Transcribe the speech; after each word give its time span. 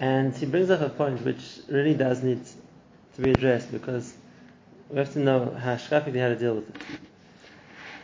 And 0.00 0.34
he 0.34 0.46
brings 0.46 0.70
up 0.70 0.80
a 0.80 0.88
point 0.88 1.24
which 1.24 1.60
really 1.68 1.94
does 1.94 2.22
need 2.22 2.40
to 3.14 3.22
be 3.22 3.30
addressed 3.30 3.70
because 3.70 4.12
we 4.90 4.98
have 4.98 5.12
to 5.12 5.20
know 5.20 5.50
how 5.54 5.76
Shkafik 5.76 6.14
had 6.14 6.28
to 6.30 6.36
deal 6.36 6.56
with 6.56 6.68
it. 6.68 6.82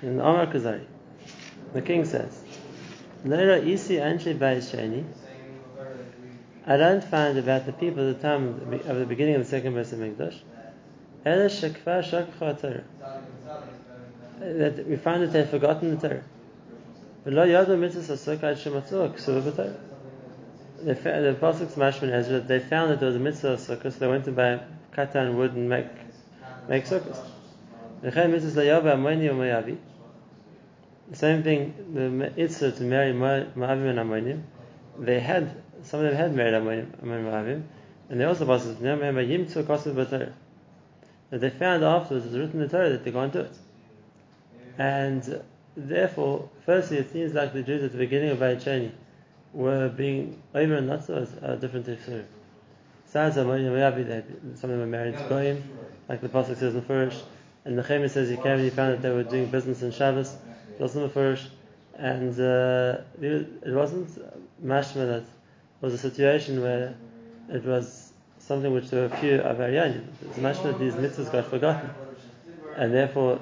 In 0.03 0.21
Omar 0.21 0.47
Kuzari, 0.47 0.85
the 1.73 1.83
king 1.83 2.05
says. 2.05 2.43
I 6.67 6.77
don't 6.77 7.05
find 7.05 7.39
about 7.39 7.67
the 7.67 7.73
people 7.73 8.09
at 8.09 8.21
the 8.21 8.29
time 8.29 8.73
of 8.87 8.97
the 8.99 9.07
beginning 9.07 9.35
of 9.35 9.43
the 9.43 9.49
second 9.49 9.75
verse 9.75 9.93
of 9.93 9.99
Mikdash, 9.99 10.39
that 14.41 14.87
we 14.87 14.97
find 14.97 15.23
that 15.23 15.33
they've 15.33 15.49
forgotten 15.49 15.99
the 15.99 16.09
Torah. 16.09 16.23
The 17.23 17.31
Pasuk's 21.39 21.75
Mashman 21.75 22.11
Ezra, 22.11 22.41
they 22.41 22.59
found 22.59 22.91
that 22.91 23.01
there 23.01 23.09
was 23.09 23.17
a 23.17 23.19
mitzvah 23.19 23.53
of 23.53 23.61
sukkah, 23.61 23.93
so 23.93 23.99
they 23.99 24.09
went 24.09 24.25
to 24.25 24.33
buy 24.33 24.61
katan 24.97 25.35
wood 25.35 25.53
and 25.53 25.69
make 25.69 25.87
make 26.67 26.87
sukkahs. 26.87 27.19
The 28.03 28.11
same 31.13 31.43
thing, 31.43 31.75
the 31.93 32.09
mitzvah 32.09 32.73
to 32.73 32.83
marry 32.85 33.13
Moabim 33.13 33.91
and 33.91 33.99
Ammonim, 33.99 34.43
they 34.99 35.21
had, 35.21 35.55
some 35.83 36.01
of 36.01 36.07
them 36.07 36.17
had 36.17 36.35
married 36.35 36.55
Ammonim 36.55 36.87
and 37.03 37.27
Moabim, 37.27 37.63
and 38.09 38.19
they 38.19 38.25
also 38.25 38.47
passed 38.47 38.65
that 41.31 41.41
they 41.41 41.51
found 41.51 41.85
afterwards, 41.85 42.25
it's 42.27 42.35
written 42.35 42.61
in 42.63 42.67
the 42.67 42.69
Torah 42.69 42.89
that 42.91 43.05
they 43.05 43.13
can't 43.13 43.33
do 43.33 43.41
it. 43.41 43.59
And 44.79 45.43
therefore, 45.77 46.49
firstly, 46.67 46.99
it 46.99 47.13
seems 47.13 47.35
like 47.35 47.53
the 47.53 47.63
Jews 47.63 47.83
at 47.83 47.93
the 47.93 47.99
beginning 47.99 48.31
of 48.31 48.39
Bayit 48.39 48.93
were 49.53 49.89
being 49.89 50.41
over 50.55 50.75
and 50.75 50.87
not 50.87 51.05
so 51.05 51.27
uh, 51.43 51.57
different 51.57 51.87
to 51.87 52.25
Besides, 53.05 53.35
some 53.35 53.51
of 53.51 53.59
them 53.59 53.73
were 54.79 54.87
married 54.87 55.19
to 55.19 55.25
Goyim, 55.29 55.63
like 56.09 56.21
the 56.21 56.29
Pasuk 56.29 56.57
says 56.57 56.77
in 56.77 56.83
Furish, 56.83 57.21
and 57.65 57.75
Nehemiah 57.77 58.09
says 58.09 58.29
he 58.29 58.37
came 58.37 58.53
and 58.53 58.61
he 58.61 58.71
found 58.71 58.93
that 58.93 59.03
they 59.03 59.11
were 59.11 59.25
doing 59.25 59.47
business 59.47 59.83
in 59.83 59.91
Shabbos, 59.91 60.37
also 60.81 61.05
in 61.05 61.11
Furish, 61.11 61.49
and 61.97 62.39
uh, 62.39 62.99
it 63.21 63.75
wasn't 63.75 64.09
mashma 64.65 65.07
that 65.09 65.25
was 65.81 65.93
a 65.93 65.99
situation 65.99 66.63
where 66.63 66.95
it 67.49 67.65
was 67.65 68.13
something 68.39 68.73
which 68.73 68.91
there 68.91 69.09
were 69.09 69.17
few 69.17 69.39
avaryanim. 69.39 70.05
It's 70.27 70.39
mashma 70.39 70.63
that 70.63 70.79
these 70.79 70.95
mitzvahs 70.95 71.33
got 71.33 71.47
forgotten 71.47 71.91
and 72.77 72.95
therefore 72.95 73.41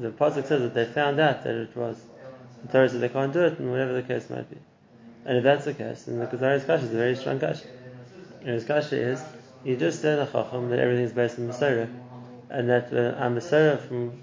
the 0.00 0.10
pasuk 0.10 0.46
says 0.46 0.62
that 0.62 0.74
they 0.74 0.84
found 0.84 1.20
out 1.20 1.44
that 1.44 1.54
it 1.54 1.76
was 1.76 1.96
the 2.62 2.72
Torah 2.72 2.88
said 2.88 3.00
they 3.00 3.08
can't 3.08 3.32
do 3.32 3.40
it, 3.40 3.58
and 3.58 3.70
whatever 3.70 3.92
the 3.92 4.02
case 4.02 4.30
might 4.30 4.48
be. 4.48 4.56
And 5.24 5.38
if 5.38 5.44
that's 5.44 5.64
the 5.64 5.74
case, 5.74 6.04
then 6.04 6.18
the 6.18 6.26
Kuzari's 6.26 6.64
Kasha 6.64 6.84
is 6.84 6.94
a 6.94 6.96
very 6.96 7.16
strong 7.16 7.40
Kasha. 7.40 7.66
And 8.40 8.50
his 8.50 8.64
Kasha 8.64 8.96
is, 8.96 9.22
you 9.64 9.76
just 9.76 10.04
a 10.04 10.28
Chacham 10.30 10.70
that 10.70 10.78
everything 10.78 11.04
is 11.04 11.12
based 11.12 11.38
on 11.38 11.48
Masorah, 11.48 11.88
and 12.50 12.68
that 12.68 12.92
uh, 12.92 13.24
a 13.24 13.30
Masorah 13.30 13.80
from 13.80 14.22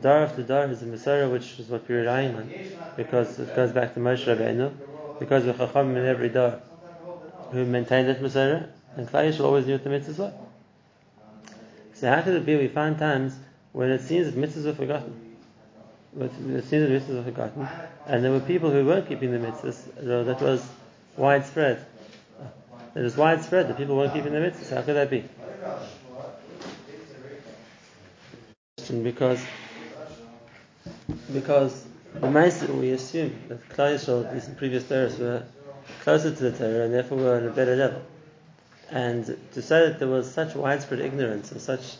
Dar 0.00 0.24
after 0.24 0.42
Dar 0.42 0.70
is 0.70 0.82
a 0.82 0.86
Masorah 0.86 1.30
which 1.30 1.58
is 1.58 1.68
what 1.68 1.88
we're 1.88 2.00
relying 2.00 2.34
on, 2.34 2.52
because 2.96 3.38
it 3.38 3.54
goes 3.56 3.72
back 3.72 3.94
to 3.94 4.00
Moshe 4.00 4.24
Rabbeinu, 4.24 4.72
because 5.18 5.44
the 5.44 5.54
Chacham 5.54 5.96
in 5.96 6.06
every 6.06 6.28
Dar 6.28 6.60
who 7.52 7.64
maintained 7.64 8.08
that 8.08 8.20
Masorah, 8.20 8.68
and 8.96 9.08
Klai 9.08 9.38
always 9.40 9.66
knew 9.66 9.74
what 9.74 9.84
the 9.84 9.90
mitzvahs 9.90 10.18
were. 10.18 10.32
So 11.94 12.08
how 12.08 12.22
could 12.22 12.34
it 12.34 12.46
be 12.46 12.56
we 12.56 12.68
find 12.68 12.98
times 12.98 13.34
when 13.72 13.90
it 13.90 14.00
seems 14.02 14.26
that 14.26 14.36
mitzvahs 14.36 14.64
were 14.64 14.74
forgotten. 14.74 15.36
When 16.12 16.28
It 16.56 16.64
seems 16.64 16.88
that 16.88 16.90
mitzvahs 16.90 17.14
were 17.14 17.22
forgotten, 17.22 17.68
and 18.06 18.24
there 18.24 18.32
were 18.32 18.40
people 18.40 18.70
who 18.70 18.84
weren't 18.84 19.08
keeping 19.08 19.32
the 19.32 19.38
mitzvahs. 19.38 19.94
That 20.26 20.40
was 20.40 20.66
widespread. 21.16 21.84
It 22.94 23.00
was 23.00 23.16
widespread 23.16 23.68
that 23.68 23.76
people 23.76 23.96
weren't 23.96 24.12
keeping 24.12 24.32
the 24.32 24.38
mitzvahs. 24.38 24.74
How 24.74 24.82
could 24.82 24.96
that 24.96 25.10
be? 25.10 25.24
Because 29.02 29.40
because 31.32 31.86
the 32.14 32.26
Maisa, 32.26 32.68
we 32.74 32.90
assume 32.90 33.32
that 33.48 33.68
Klal 33.68 33.94
Yisrael, 33.94 34.32
these 34.32 34.48
previous 34.56 34.84
Torahs, 34.84 35.18
were 35.18 35.44
closer 36.00 36.34
to 36.34 36.50
the 36.50 36.52
Torah 36.52 36.84
and 36.84 36.94
therefore 36.94 37.18
were 37.18 37.36
on 37.36 37.46
a 37.46 37.50
better 37.50 37.76
level. 37.76 38.02
And 38.90 39.24
to 39.52 39.62
say 39.62 39.88
that 39.88 39.98
there 40.00 40.08
was 40.08 40.32
such 40.32 40.54
widespread 40.54 41.00
ignorance 41.00 41.52
and 41.52 41.60
such 41.60 41.96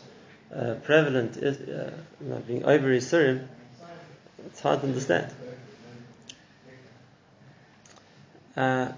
uh, 0.53 0.75
prevalent, 0.83 1.37
uh, 1.37 1.91
you 2.21 2.43
being 2.47 2.65
over 2.65 2.87
Yisurim, 2.87 3.47
it's 4.45 4.59
hard 4.59 4.81
to 4.81 4.87
understand. 4.87 5.31
Uh, 8.55 8.91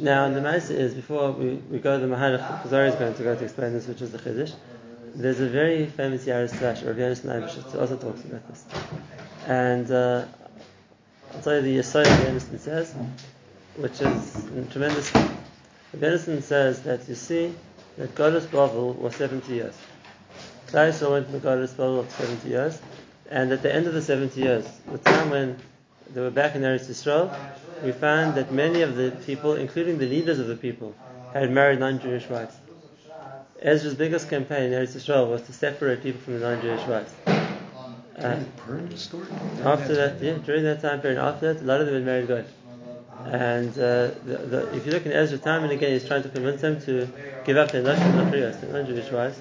now, 0.00 0.28
the 0.28 0.40
Maisa 0.40 0.72
is, 0.72 0.94
before 0.94 1.30
we, 1.30 1.54
we 1.54 1.78
go 1.78 2.00
to 2.00 2.06
the 2.06 2.12
Mahalach, 2.12 2.62
because 2.62 2.94
is 2.94 2.98
going 2.98 3.14
to 3.14 3.22
go 3.22 3.36
to 3.36 3.44
explain 3.44 3.72
this, 3.74 3.86
which 3.86 4.02
is 4.02 4.10
the 4.10 4.18
Chiddush, 4.18 4.52
there's 5.14 5.38
a 5.38 5.48
very 5.48 5.86
famous 5.86 6.24
Yaris 6.24 6.50
Yaris 6.50 7.20
Naibishit, 7.20 7.70
who 7.70 7.78
also 7.78 7.96
talks 7.96 8.24
about 8.24 8.48
this. 8.48 8.64
And 9.46 9.88
uh, 9.88 10.24
I'll 11.32 11.40
tell 11.42 11.54
you 11.54 11.62
the 11.62 11.78
Yisrael 11.78 12.06
of 12.06 12.42
Yanis 12.42 12.58
says, 12.58 12.92
which 13.76 14.00
is 14.00 14.72
tremendous. 14.72 15.12
Yanis 15.96 16.42
says 16.42 16.82
that 16.82 17.08
you 17.08 17.14
see 17.14 17.54
that 17.96 18.16
Galus 18.16 18.46
Bavel 18.46 18.96
was 18.96 19.14
70 19.14 19.54
years. 19.54 19.74
Klal 20.74 21.10
went 21.12 21.30
to 21.30 21.38
Megaris 21.38 21.68
spell 21.68 22.00
of 22.00 22.10
70 22.10 22.48
years, 22.48 22.80
and 23.30 23.52
at 23.52 23.62
the 23.62 23.72
end 23.72 23.86
of 23.86 23.94
the 23.94 24.02
70 24.02 24.40
years, 24.40 24.66
the 24.90 24.98
time 24.98 25.30
when 25.30 25.56
they 26.12 26.20
were 26.20 26.32
back 26.32 26.56
in 26.56 26.62
Eretz 26.62 26.88
Yisrael, 26.88 27.32
we 27.84 27.92
found 27.92 28.34
that 28.34 28.50
many 28.52 28.82
of 28.82 28.96
the 28.96 29.12
people, 29.24 29.54
including 29.54 29.98
the 29.98 30.06
leaders 30.06 30.40
of 30.40 30.48
the 30.48 30.56
people, 30.56 30.92
had 31.32 31.48
married 31.52 31.78
non-Jewish 31.78 32.28
wives. 32.28 32.56
Ezra's 33.62 33.94
biggest 33.94 34.28
campaign 34.28 34.72
in 34.72 34.72
Eretz 34.72 34.96
Yisrael 34.96 35.30
was 35.30 35.42
to 35.42 35.52
separate 35.52 36.02
people 36.02 36.20
from 36.20 36.40
the 36.40 36.40
non-Jewish 36.40 36.84
wives. 36.88 37.12
Uh, 38.18 38.40
after 39.64 39.94
that, 39.94 40.20
yeah, 40.20 40.38
during 40.44 40.64
that 40.64 40.82
time 40.82 41.00
period, 41.00 41.20
after 41.20 41.54
that, 41.54 41.62
a 41.62 41.64
lot 41.64 41.80
of 41.80 41.86
them 41.86 41.94
had 41.94 42.04
married 42.04 42.26
God. 42.26 42.46
And 43.26 43.70
uh, 43.78 44.10
the, 44.24 44.38
the, 44.50 44.74
if 44.74 44.86
you 44.86 44.92
look 44.92 45.06
in 45.06 45.12
Ezra 45.12 45.38
time 45.38 45.62
and 45.62 45.72
again, 45.72 45.92
he's 45.92 46.06
trying 46.06 46.24
to 46.24 46.28
convince 46.28 46.62
them 46.62 46.80
to 46.82 47.08
give 47.44 47.56
up 47.56 47.70
their 47.70 47.82
non-Jewish 47.82 49.12
wives 49.12 49.38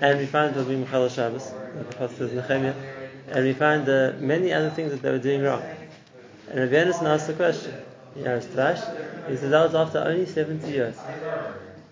and 0.00 0.18
we 0.18 0.26
find 0.26 0.56
it'll 0.56 0.68
be 0.68 0.76
Michal 0.76 1.08
Shabbos, 1.08 1.52
Nehemiah, 1.98 2.74
and 3.28 3.44
we 3.44 3.52
find 3.52 3.88
uh, 3.88 4.12
many 4.18 4.52
other 4.52 4.70
things 4.70 4.90
that 4.90 5.02
they 5.02 5.10
were 5.10 5.18
doing 5.18 5.42
wrong. 5.42 5.62
And 6.50 6.60
Rabbi 6.60 6.74
Yonasson 6.74 7.04
asked 7.04 7.26
the 7.26 7.32
question, 7.32 7.74
Yaris 8.16 8.52
Trash, 8.52 8.80
he 9.28 9.36
said 9.36 9.50
that 9.50 9.64
was 9.64 9.74
after 9.74 9.98
only 9.98 10.26
70 10.26 10.70
years 10.70 10.96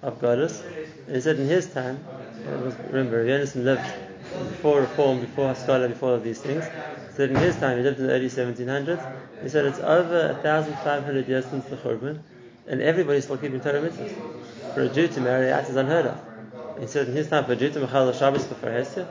of 0.03 0.21
Galus, 0.21 0.63
and 1.07 1.17
he 1.17 1.21
said 1.21 1.39
in 1.39 1.49
his 1.49 1.73
time, 1.73 2.05
remember, 2.91 3.25
Rabbi 3.25 3.31
Yonasson 3.31 3.65
lived 3.65 3.93
before 4.51 4.81
Reform, 4.81 5.21
before 5.21 5.49
Haskalah, 5.49 5.89
before 5.89 6.11
all 6.11 6.15
of 6.17 6.25
these 6.25 6.41
things, 6.41 6.65
he 6.65 7.17
said 7.17 7.31
in 7.31 7.37
his 7.37 7.57
time, 7.57 7.79
he 7.79 7.85
lived 7.85 7.99
in 7.99 8.07
the 8.07 8.13
early 8.13 8.29
1700s, 8.29 9.43
he 9.43 9.49
said 9.49 9.65
it's 9.65 9.81
over 9.81 10.33
1,500 10.43 11.29
years 11.29 11.47
since 11.47 11.65
the 11.67 11.77
Churban, 11.77 12.21
and 12.67 12.81
everybody's 12.81 13.25
still 13.25 13.39
keeping 13.39 13.61
Torah 13.61 13.81
mitzvahs. 13.81 14.15
For 14.75 14.83
a 14.83 14.89
Jew 14.89 15.09
to 15.09 15.21
marry 15.21 15.51
out 15.51 15.69
is 15.69 15.77
unheard 15.77 16.07
of. 16.07 16.32
He 16.79 16.87
said 16.87 17.09
in 17.09 17.15
his 17.15 17.29
time 17.29 17.45
for 17.45 17.55
Jew 17.55 17.71
to 17.71 17.81
Mechal 17.81 18.19
Shabbos 18.19 18.45
before 18.45 18.71
Hesed, 18.71 19.07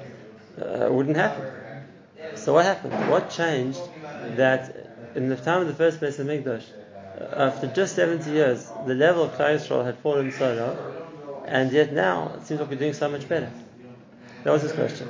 uh, 0.60 0.88
wouldn't 0.92 1.18
happen. 1.18 1.46
So 2.36 2.54
what 2.54 2.66
happened? 2.66 2.94
What 3.10 3.30
changed 3.30 3.82
that 4.36 4.76
in 5.16 5.30
the 5.30 5.36
time 5.36 5.62
of 5.62 5.68
the 5.68 5.74
first 5.74 6.00
place 6.00 6.20
of 6.20 6.28
Mikdash, 6.28 6.64
uh, 7.20 7.24
after 7.36 7.68
just 7.68 7.96
70 7.96 8.30
years, 8.30 8.72
the 8.86 8.96
level 8.96 9.24
of 9.24 9.32
Klal 9.32 9.56
Yisrael 9.56 9.86
had 9.86 9.98
fallen 9.98 10.32
so 10.32 10.54
low, 10.54 11.44
and 11.46 11.72
yet 11.72 11.94
now 11.94 12.34
it 12.38 12.46
seems 12.46 12.60
like 12.60 12.70
we're 12.70 12.80
doing 12.80 12.94
so 12.94 13.10
much 13.10 13.28
better. 13.28 13.52
That 14.44 14.52
was 14.52 14.64
his 14.64 14.72
question. 14.72 15.10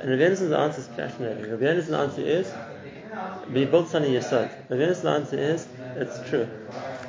And 0.00 0.10
Rabbi 0.10 0.22
Yonasson's 0.22 0.52
answer 0.52 0.80
is 0.80 0.86
fascinating. 0.88 1.50
Rabbi 1.50 1.64
Yonasson's 1.64 1.90
answer 1.90 2.20
is, 2.22 2.52
be 3.52 3.64
built 3.64 3.92
a 3.94 4.00
yesod. 4.00 4.50
Rabbi 4.68 4.82
Yonasson's 4.82 5.04
answer 5.04 5.38
is, 5.38 5.66
it's 5.96 6.28
true. 6.28 6.48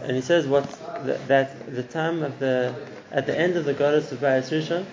And 0.04 0.16
he 0.16 0.22
says 0.22 0.48
what 0.48 0.66
that 1.06 1.74
the 1.76 1.84
time 1.84 2.24
of 2.24 2.40
the 2.40 2.74
at 3.12 3.26
the 3.26 3.38
end 3.38 3.56
of 3.56 3.66
the 3.66 3.74
goddess 3.74 4.12
of 4.12 4.20
Bayis 4.20 4.52
Rishon, 4.52 4.86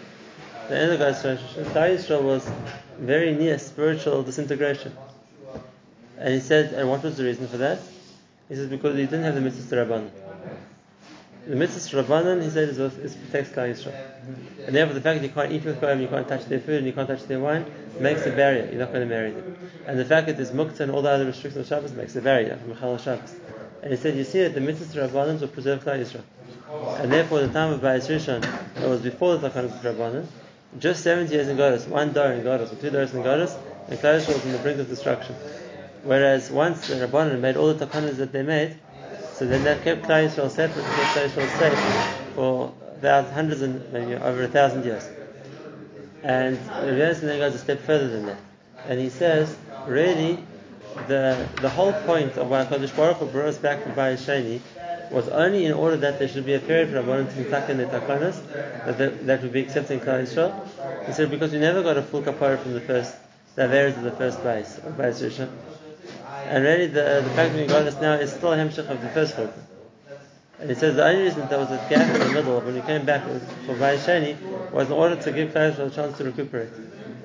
the 0.69 0.77
end 0.77 0.93
of 0.93 0.99
the 0.99 1.05
goddess 1.05 1.25
of 1.57 1.67
Bayis 1.69 2.07
Rishon, 2.07 2.23
was 2.23 2.49
very 2.99 3.35
near 3.35 3.59
spiritual 3.59 4.23
disintegration. 4.23 4.97
And 6.19 6.33
he 6.33 6.41
said, 6.41 6.73
and 6.75 6.89
what 6.89 7.03
was 7.03 7.17
the 7.17 7.25
reason 7.25 7.49
for 7.49 7.57
that? 7.57 7.81
He 8.49 8.55
says 8.55 8.69
because 8.69 8.97
he 8.97 9.05
didn't 9.05 9.25
have 9.25 9.35
the 9.35 9.41
mitzvah 9.41 9.77
Rabbanan. 9.77 10.11
The 11.47 11.57
mitzvah 11.57 12.03
Rabbanan, 12.03 12.43
he 12.43 12.49
said, 12.49 12.71
is, 12.71 12.79
is 12.79 13.15
protects 13.15 13.51
Klal 13.51 13.71
Yisrael. 13.71 14.67
And 14.67 14.75
therefore, 14.75 14.95
the 14.95 15.01
fact 15.03 15.21
that 15.21 15.27
you 15.27 15.33
can't 15.33 15.53
eat 15.53 15.65
with 15.65 15.79
Goyim, 15.79 16.01
you 16.01 16.09
can't 16.09 16.27
touch 16.27 16.47
their 16.47 16.61
food, 16.61 16.79
and 16.79 16.87
you 16.87 16.95
can't 16.95 17.07
touch 17.07 17.25
their 17.25 17.39
wine, 17.39 17.67
makes 18.01 18.25
a 18.25 18.31
barrier. 18.31 18.67
You're 18.71 18.81
not 18.81 18.93
going 18.93 19.07
to 19.07 19.15
marry 19.15 19.31
them. 19.31 19.57
And 19.87 19.99
the 19.99 20.07
fact 20.07 20.27
that 20.29 20.37
there's 20.37 20.53
muktzah 20.53 20.81
and 20.81 20.91
all 20.91 21.03
the 21.03 21.11
other 21.11 21.27
restrictions 21.27 21.57
of 21.61 21.67
Shabbos 21.67 21.93
makes 21.93 22.17
a 22.17 22.23
barrier 22.23 22.57
from 22.57 22.75
Mechal 22.75 22.99
Shabbos. 22.99 23.35
And 23.83 23.93
he 23.93 23.99
said, 23.99 24.17
you 24.17 24.25
see 24.25 24.41
that 24.41 24.55
the 24.55 24.61
mitzvah 24.63 25.07
Rabbanan 25.07 25.41
will 25.41 25.49
preserve 25.49 25.85
Klal 25.85 26.01
Yisrael. 26.01 26.23
And 27.01 27.13
therefore, 27.13 27.41
the 27.41 27.53
time 27.53 27.75
of 27.75 27.81
Bayis 27.81 28.09
Rishon, 28.09 28.41
that 28.77 28.89
was 28.89 29.03
before 29.03 29.37
the 29.37 29.51
Takanas 29.51 29.79
Rabbanan, 29.83 30.27
just 30.79 31.03
70 31.03 31.33
years 31.33 31.49
in 31.49 31.59
Galus, 31.59 31.87
one 31.87 32.13
door 32.15 32.33
in 32.33 32.43
Galus, 32.43 32.73
or 32.73 32.77
two 32.77 32.91
doors 32.91 33.13
in 33.13 33.23
Galus, 33.23 33.55
and 33.89 33.99
Klal 33.99 34.27
was 34.27 34.45
on 34.47 34.53
the 34.53 34.59
brink 34.59 34.81
of 34.81 34.89
destruction. 34.89 35.37
Whereas 36.05 36.51
once 36.51 36.89
the 36.89 36.95
Rabbanan 36.95 37.41
made 37.41 37.57
all 37.57 37.73
the 37.75 37.87
takanas 37.87 38.17
that 38.17 38.33
they 38.33 38.43
made, 38.43 38.79
so 39.45 39.51
then 39.51 39.65
that 39.65 39.85
kept 39.85 40.07
Klal 40.07 40.27
Yisrael 40.27 40.51
separate, 40.51 40.85
kept 40.85 41.13
Klal 41.13 41.29
Yisrael 41.29 41.59
safe 41.59 42.35
for 42.35 42.73
thousands, 43.03 43.35
hundreds 43.35 43.61
and 43.61 43.93
maybe 43.93 44.15
over 44.15 44.43
a 44.43 44.49
thousand 44.49 44.87
years. 44.87 45.07
And 46.23 46.57
Rabbi 46.67 47.13
then 47.13 47.39
goes 47.41 47.55
a 47.55 47.59
step 47.59 47.81
further 47.81 48.09
than 48.09 48.25
that. 48.25 48.39
And 48.89 48.99
he 48.99 49.11
says, 49.11 49.55
really, 49.87 50.39
the 51.09 51.47
the 51.57 51.69
whole 51.69 51.93
point 51.93 52.39
of 52.39 52.49
why 52.49 52.65
Hakadosh 52.65 52.97
Baruch 52.97 53.19
Hu 53.19 53.27
brought 53.27 53.49
us 53.49 53.59
back 53.59 53.83
from 53.83 53.93
Bayis 53.93 54.25
Sheni 54.25 54.63
was 55.11 55.29
only 55.29 55.67
in 55.67 55.75
order 55.75 55.99
that 55.99 56.19
there 56.19 56.29
should 56.29 56.47
be 56.47 56.55
a 56.55 56.61
period 56.61 56.89
for 56.89 57.03
Rabbanon 57.03 57.29
to 57.29 57.37
be 57.37 57.45
in 57.69 57.77
the 57.77 57.85
takanas 57.85 58.41
that, 58.97 59.27
that, 59.27 59.43
would 59.43 59.53
be 59.53 59.61
accepting 59.61 60.01
Klal 60.01 60.23
Yisrael. 60.23 61.07
He 61.07 61.13
said 61.13 61.31
because 61.31 61.53
we 61.53 61.59
never 61.59 61.83
got 61.83 61.99
a 61.99 62.03
full 62.03 62.23
kapara 62.23 62.59
from 62.59 62.73
the 62.73 62.81
first 62.81 63.15
the 63.57 63.65
of 63.65 64.03
the 64.05 64.11
first 64.13 64.43
base 64.43 64.79
of 64.79 64.95
Bayis 64.95 65.21
Rishon. 65.21 65.51
And 66.47 66.65
really, 66.65 66.87
the, 66.87 67.23
the 67.25 67.31
fact 67.31 67.53
that 67.53 67.61
we 67.61 67.67
got 67.67 67.85
this 67.85 68.01
now 68.01 68.15
is 68.15 68.33
still 68.33 68.53
a 68.53 68.57
hemshech 68.57 68.89
of 68.91 69.01
the 69.01 69.09
first 69.09 69.35
churban. 69.35 69.53
And 70.61 70.71
he 70.71 70.77
says 70.77 70.95
the 70.95 71.05
only 71.05 71.23
reason 71.25 71.49
there 71.49 71.59
was 71.59 71.71
a 71.71 71.85
gap 71.91 72.15
in 72.15 72.21
the 72.21 72.33
middle 72.33 72.61
when 72.61 72.75
he 72.75 72.81
came 72.83 73.05
back 73.05 73.25
for 73.25 73.75
Bayis 73.75 74.05
Sheni 74.07 74.71
was 74.71 74.87
in 74.87 74.93
order 74.93 75.17
to 75.17 75.33
give 75.33 75.51
Klal 75.51 75.79
a 75.79 75.91
chance 75.91 76.17
to 76.19 76.25
recuperate 76.25 76.71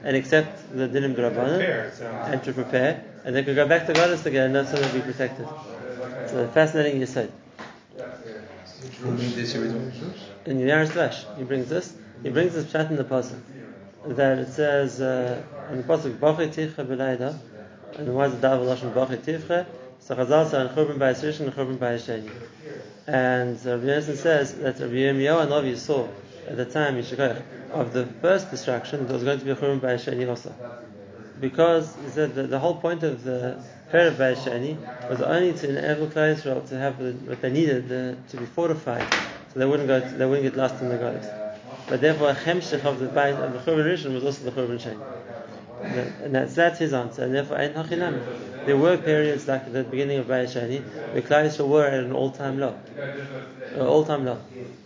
and 0.03 0.15
accept 0.15 0.75
the 0.75 0.87
dinim 0.87 1.15
drabanan 1.15 2.31
and 2.31 2.43
to 2.43 2.53
prepare, 2.53 3.03
and 3.23 3.35
they 3.35 3.43
could 3.43 3.55
go 3.55 3.67
back 3.67 3.85
to 3.85 3.93
Galus 3.93 4.25
again 4.25 4.45
and 4.45 4.53
not 4.53 4.67
suddenly 4.67 4.99
be 4.99 5.05
protected. 5.05 5.47
So 6.27 6.47
fascinating 6.53 6.99
you 6.99 7.05
said. 7.05 7.31
In 10.45 10.57
the 10.57 10.63
Yaris 10.63 11.37
he 11.37 11.43
brings 11.43 11.69
this. 11.69 11.93
He 12.23 12.29
brings 12.29 12.53
this 12.53 12.71
chat 12.71 12.89
in 12.89 12.97
the 12.97 13.03
pasuk 13.03 13.39
that 14.05 14.39
it 14.39 14.49
says 14.49 15.01
uh, 15.01 15.41
in 15.71 15.77
the 15.77 15.83
pasuk 15.83 16.17
Bachei 16.17 16.47
Ticha 16.53 16.85
B'Leida, 16.85 17.37
and 17.99 18.15
why 18.15 18.25
is 18.25 18.33
it 18.33 18.41
Dav 18.41 18.61
Lashon 18.61 18.93
Bachei 18.93 19.17
Ticha? 19.17 19.65
So 19.99 20.15
Chazal 20.15 20.49
said 20.49 20.67
and 20.67 20.69
Churban 20.75 20.97
Bayis 20.97 21.21
Rishon 21.21 21.41
and 21.41 21.53
Churban 21.53 21.77
Bayis 21.77 22.07
Sheni. 22.07 22.31
And 23.05 23.63
Rabbi 23.65 23.83
Yonatan 23.83 24.15
says 24.15 24.55
that 24.55 24.79
Rabbi 24.79 24.93
Yirmiyahu 24.93 25.41
and 25.41 25.49
Novi 25.49 25.75
saw 25.75 26.07
at 26.47 26.55
the 26.55 26.65
time 26.65 26.95
Yishikoch 26.95 27.41
of 27.71 27.91
the 27.93 28.05
first 28.21 28.49
destruction 28.49 29.05
there 29.05 29.13
was 29.15 29.23
going 29.23 29.39
to 29.39 29.45
be 29.45 29.51
a 29.51 29.55
Churban 29.55 29.79
Bayis 29.81 30.05
Sheni 30.09 30.27
also. 30.29 30.53
Because 31.41 31.95
he 32.03 32.09
said 32.09 32.35
that 32.35 32.49
the 32.49 32.59
whole 32.59 32.75
point 32.75 33.03
of 33.03 33.23
the 33.23 33.61
prayer 33.89 34.07
of 34.07 34.15
Bayis 34.15 34.37
Sheni 34.37 35.09
was 35.09 35.21
only 35.21 35.53
to 35.53 35.69
enable 35.69 36.07
Klal 36.07 36.35
Yisrael 36.35 36.67
to 36.69 36.77
have 36.77 36.97
the, 36.99 37.11
what 37.11 37.41
they 37.41 37.51
needed 37.51 37.89
the, 37.89 38.15
to 38.29 38.37
be 38.37 38.45
fortified, 38.45 39.13
so 39.53 39.59
they 39.59 39.65
wouldn't 39.65 39.87
go, 39.87 39.99
to, 39.99 40.09
they 40.09 40.25
wouldn't 40.25 40.43
get 40.43 40.55
lost 40.55 40.81
in 40.81 40.89
the 40.89 40.97
goddess. 40.97 41.27
But 41.89 42.01
therefore, 42.01 42.29
a 42.29 42.35
chemshich 42.35 42.85
of 42.85 42.99
the 42.99 43.07
of 43.07 43.53
the 43.53 43.59
Churban 43.59 43.85
Rishon 43.85 44.13
was 44.13 44.23
also 44.23 44.49
the 44.49 44.51
Churban 44.51 44.79
Sheni. 44.79 45.28
And 45.81 46.35
that's, 46.35 46.55
that's 46.55 46.79
his 46.79 46.93
answer. 46.93 47.23
And 47.23 47.33
therefore, 47.33 47.57
Ein 47.57 47.73
Hachinam. 47.73 48.65
There 48.65 48.77
were 48.77 48.97
periods 48.97 49.47
like 49.47 49.71
the 49.71 49.83
beginning 49.83 50.19
of 50.19 50.27
Bayis 50.27 50.53
Sheni 50.53 50.83
where 51.13 51.21
Klal 51.21 51.67
were 51.67 51.85
at 51.85 52.03
an 52.03 52.11
all-time 52.11 52.59
low, 52.59 52.77
an 53.73 53.81
all-time 53.81 54.25
low. 54.25 54.37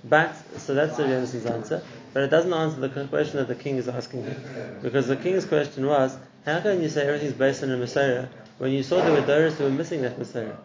But 0.03 0.35
so 0.59 0.75
that's 0.75 0.95
the 0.95 1.03
Yonasson's 1.03 1.47
answer. 1.47 1.81
But 2.13 2.23
it 2.23 2.29
doesn't 2.29 2.53
answer 2.53 2.79
the 2.79 3.07
question 3.07 3.37
that 3.37 3.47
the 3.47 3.55
king 3.55 3.77
is 3.77 3.87
asking 3.89 4.23
here, 4.25 4.79
because 4.83 5.07
the 5.07 5.15
king's 5.17 5.45
question 5.45 5.87
was, 5.87 6.15
how 6.45 6.59
can 6.61 6.81
you 6.81 6.89
say 6.89 7.07
everything's 7.07 7.33
based 7.33 7.63
on 7.63 7.71
a 7.71 7.77
Masorah 7.77 8.29
when 8.59 8.71
you 8.71 8.83
saw 8.83 9.01
there 9.03 9.19
were 9.19 9.25
Doris 9.25 9.57
who 9.57 9.63
were 9.63 9.71
missing 9.71 10.03
that 10.03 10.19
Masorah? 10.19 10.55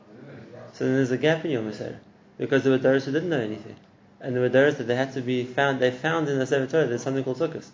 So 0.75 0.85
then 0.85 0.97
there's 0.97 1.11
a 1.11 1.17
gap 1.17 1.47
in 1.47 1.53
your 1.53 1.63
Masorah, 1.63 1.97
because 2.37 2.63
there 2.65 2.73
were 2.73 2.79
Doris 2.79 3.07
who 3.07 3.13
didn't 3.13 3.31
know 3.31 3.41
anything, 3.41 3.77
and 4.21 4.35
there 4.35 4.43
were 4.43 4.51
Doris 4.51 4.75
that 4.77 4.85
they 4.85 4.97
had 4.97 5.15
to 5.15 5.23
be 5.23 5.45
found. 5.45 5.81
They 5.81 5.91
found 5.91 6.29
in 6.29 6.39
the 6.39 6.47
Sefer 6.47 6.71
Torah 6.71 6.87
there's 6.87 7.03
something 7.03 7.25
called 7.25 7.39
Sukkot. 7.39 7.65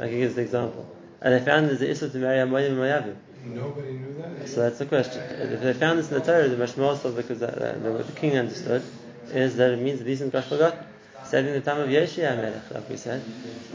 Like 0.00 0.10
he 0.10 0.18
gives 0.18 0.34
the 0.34 0.42
example, 0.42 0.84
and 1.22 1.34
they 1.34 1.44
found 1.44 1.68
there's 1.68 1.80
the 1.80 1.90
Issa 1.90 2.10
to 2.10 2.18
marry 2.18 2.38
Amoyim 2.38 2.68
and 2.68 2.78
Moyavim. 2.78 3.16
Nobody 3.44 3.92
knew 3.92 4.14
that. 4.22 4.48
So 4.48 4.60
that's 4.62 4.78
the 4.78 4.86
question. 4.86 5.22
If 5.22 5.60
they 5.60 5.72
found 5.72 5.98
this 5.98 6.08
in 6.10 6.14
the 6.14 6.24
Torah, 6.24 6.48
the 6.48 6.56
Mashmal 6.56 7.02
of 7.04 7.16
because 7.16 7.40
that, 7.40 7.58
uh, 7.58 7.64
uh, 7.64 7.78
that, 7.78 7.92
what 7.92 8.06
the 8.06 8.12
king 8.12 8.36
understood 8.36 8.82
is 9.30 9.56
that 9.56 9.70
it 9.72 9.80
means 9.80 9.98
the 9.98 10.04
decent 10.04 10.32
gosh 10.32 10.46
forgot. 10.46 10.76
Said 11.24 11.44
in 11.44 11.52
the 11.52 11.60
time 11.60 11.80
of 11.80 11.88
Yeshua 11.88 12.36
Melech, 12.36 12.70
like 12.70 12.88
we 12.88 12.96
said, 12.96 13.22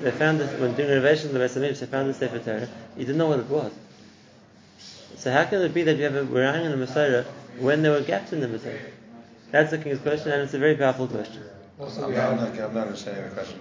they 0.01 0.12
found 0.12 0.39
this 0.39 0.59
when 0.59 0.75
doing 0.75 0.89
renovation 0.89 1.27
of 1.27 1.33
the 1.33 1.39
Beis 1.39 1.56
Hamikdash. 1.56 1.80
They 1.80 1.86
found 1.86 2.09
the 2.09 2.13
Sefer 2.13 2.39
Torah. 2.39 2.68
He 2.97 3.06
didn't 3.06 3.18
know 3.18 3.27
what 3.27 3.39
it 3.39 3.50
was. 3.50 3.71
So 5.18 5.31
how 5.31 5.45
can 5.45 5.62
it 5.62 5.74
be 5.74 5.83
that 5.83 5.95
you 5.95 6.03
have 6.03 6.15
a 6.15 6.24
relying 6.25 6.68
on 6.68 6.74
a 6.74 6.86
Masorah 6.86 7.25
when 7.59 7.81
there 7.81 7.91
were 7.91 8.01
gaps 8.01 8.33
in 8.33 8.41
the 8.41 8.48
Masorah? 8.48 8.80
That's 9.51 9.71
the 9.71 9.77
king's 9.77 10.00
question, 10.00 10.31
and 10.31 10.41
it's 10.41 10.53
a 10.53 10.59
very 10.59 10.75
powerful 10.75 11.07
question. 11.07 11.44
Also, 11.80 12.06
I'm 12.06 12.13
not, 12.13 12.30
I'm 12.30 12.38
not, 12.38 12.59
I'm 12.59 12.74
not 12.74 12.88
understanding 12.88 13.24
the 13.24 13.30
question. 13.30 13.59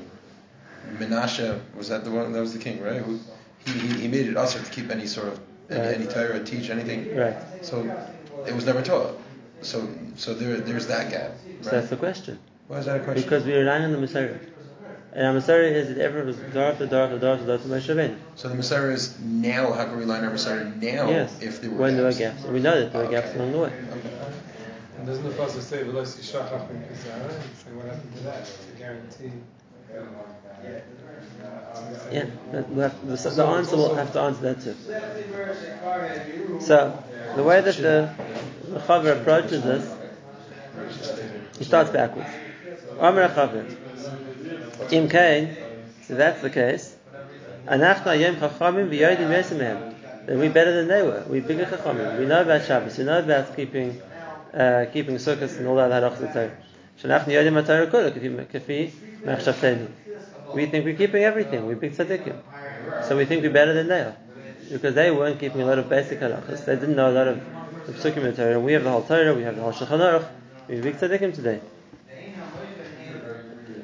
Menashe 0.95 1.61
was 1.77 1.89
that 1.89 2.05
the 2.05 2.11
one 2.11 2.33
that 2.33 2.41
was 2.41 2.53
the 2.53 2.59
king, 2.59 2.81
right? 2.81 3.01
Who 3.01 3.21
he, 3.67 3.73
he, 3.73 3.89
he 4.03 4.09
made 4.09 4.27
it 4.27 4.37
usher 4.37 4.61
to 4.63 4.71
keep 4.71 4.91
any 4.91 5.07
sort 5.07 5.29
of 5.29 5.41
any, 5.71 5.81
Right. 5.81 5.95
any 5.97 6.07
Torah, 6.07 6.45
teach 6.45 6.71
anything. 6.71 7.17
Right. 7.17 7.37
So 7.63 7.81
it 8.47 8.55
was 8.55 8.67
never 8.67 8.83
taught. 8.83 9.19
So 9.63 9.89
so 10.17 10.35
there 10.35 10.59
there's 10.59 10.87
that 10.89 11.11
gap. 11.11 11.33
So 11.63 11.71
that's 11.71 11.89
the 11.89 11.97
question. 11.97 12.39
Why 12.69 12.79
is 12.79 12.87
that 12.87 13.01
a 13.01 13.05
question? 13.05 13.23
Because 13.23 13.45
we're 13.45 13.61
relying 13.61 13.85
on 13.85 13.93
the 13.93 13.99
Masorah. 13.99 14.39
And 15.13 15.27
our 15.29 15.35
Masorah 15.35 15.71
is 15.71 15.89
that 15.89 15.99
everyone 15.99 16.27
was 16.27 16.37
door 16.53 16.65
after 16.73 16.87
door 16.87 17.05
after 17.05 17.19
door 17.19 17.35
after 17.35 17.47
door 17.47 17.59
to 17.59 17.65
Moshe 17.65 17.87
Rabbeinu. 17.89 18.17
so 18.35 18.49
the 18.49 18.57
Masorah 18.57 18.93
is 18.93 19.19
now. 19.21 19.73
How 19.73 19.85
can 19.85 19.97
we 19.97 20.05
line 20.05 20.25
our 20.25 20.31
Masorah 20.33 20.75
now? 20.83 21.09
Yes. 21.09 21.41
If 21.41 21.61
there 21.61 21.71
were 21.71 21.77
when 21.77 21.97
gaps? 21.97 22.03
there 22.03 22.27
were 22.29 22.33
gaps. 22.35 22.45
And 22.45 22.53
we 22.55 22.61
know 22.61 22.81
that 22.81 22.93
there 22.93 23.05
were 23.05 23.11
gaps 23.11 23.35
along 23.37 23.53
the 23.53 23.59
way. 23.59 23.73
and 24.99 25.07
doesn't 25.07 25.25
the 25.25 25.31
pasuk 25.31 25.63
say 25.63 25.85
"V'los 25.85 26.19
yishachach 26.19 26.69
min 26.71 26.83
kizara"? 26.83 27.33
What 27.77 27.87
happened 27.87 28.17
to 28.17 28.23
that? 28.25 28.45
To 28.45 28.79
guarantee. 28.79 29.33
Yeah, 29.93 30.81
but 32.52 32.69
we'll 32.70 32.88
have, 32.88 33.06
the, 33.06 33.31
the 33.31 33.44
answer 33.44 33.76
will 33.76 33.94
have 33.94 34.12
to 34.12 34.20
answer 34.20 34.55
that 34.55 34.62
too. 34.62 36.61
So, 36.61 37.02
the 37.37 37.43
way 37.43 37.61
that 37.61 37.76
the, 37.76 38.14
the 38.69 39.20
approaches 39.20 39.62
this, 39.62 39.96
he 41.58 41.64
starts 41.64 41.91
backwards. 41.91 42.29
Amr 42.99 43.29
Chaver. 43.29 44.93
Im 44.93 45.08
Kain, 45.08 45.56
so 46.06 46.14
that's 46.14 46.41
the 46.43 46.50
case. 46.50 46.94
Anachna 47.67 48.20
Yom 48.20 48.37
Chachamim 48.37 48.88
v'yodim 48.91 49.29
yesimhem. 49.31 49.94
Then 50.26 50.38
we're 50.38 50.50
better 50.50 50.73
than 50.73 50.88
they 50.88 51.02
were. 51.02 51.25
We're 51.26 51.43
bigger 51.43 51.64
Chachamim. 51.64 52.19
We 52.19 52.26
know 52.26 52.43
about 52.43 52.64
Shabbos. 52.67 52.99
We 52.99 53.05
know 53.05 53.19
about 53.20 53.56
keeping 53.56 54.00
uh, 54.52 54.87
keeping 54.93 55.17
Sukkot 55.17 55.58
and 55.58 55.67
all 55.67 55.76
that 55.76 55.91
halachas 55.91 56.23
of 56.23 56.32
Torah. 56.32 56.56
Shanachna 57.02 57.26
yodim 57.26 57.62
HaTorah 57.62 57.91
kula 57.91 58.11
kafi- 58.12 58.46
kafi 58.46 58.91
machshavtenu. 59.25 59.88
We 60.55 60.67
think 60.67 60.85
we're 60.85 60.97
keeping 60.97 61.25
everything. 61.25 61.67
We're 61.67 61.77
big 61.77 61.93
tzaddikim. 61.93 62.41
So 63.09 63.17
we 63.17 63.25
think 63.25 63.43
we're 63.43 63.53
better 63.53 63.73
than 63.73 63.89
they 63.89 64.01
are. 64.01 64.17
Because 64.71 64.95
they 64.95 65.11
weren't 65.11 65.39
keeping 65.39 65.61
a 65.61 65.67
lot 65.67 65.79
of 65.79 65.89
basic 65.89 66.21
halachas. 66.21 66.65
They 66.65 66.77
didn't 66.77 66.97
know 66.97 67.11
a 67.11 67.12
lot 67.12 67.29
of 67.29 67.41
the 67.87 67.93
psukim 67.93 68.35
Torah. 68.35 68.59
We 68.61 68.73
have 68.73 68.85
the 68.85 68.91
whole 68.91 69.03
Torah, 69.03 69.35
we 69.35 69.43
have 69.43 69.56
the 69.56 69.62
whole 69.62 69.73
Shulchan 69.73 70.01
Aruch. 70.01 70.29
We're 70.69 70.83
big 70.83 70.97
tzaddikim 70.97 71.34
today. 71.34 71.61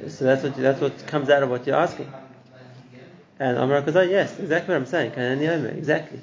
So 0.09 0.25
that's 0.25 0.43
what 0.43 0.57
that's 0.57 0.81
what 0.81 1.07
comes 1.07 1.29
out 1.29 1.43
of 1.43 1.51
what 1.51 1.67
you're 1.67 1.77
asking. 1.77 2.11
And 3.39 3.57
Amar 3.57 3.83
Kazai, 3.83 4.11
yes, 4.11 4.39
exactly 4.39 4.75
what 4.75 4.81
I'm 4.81 4.87
saying. 4.87 5.13
Exactly. 5.13 6.21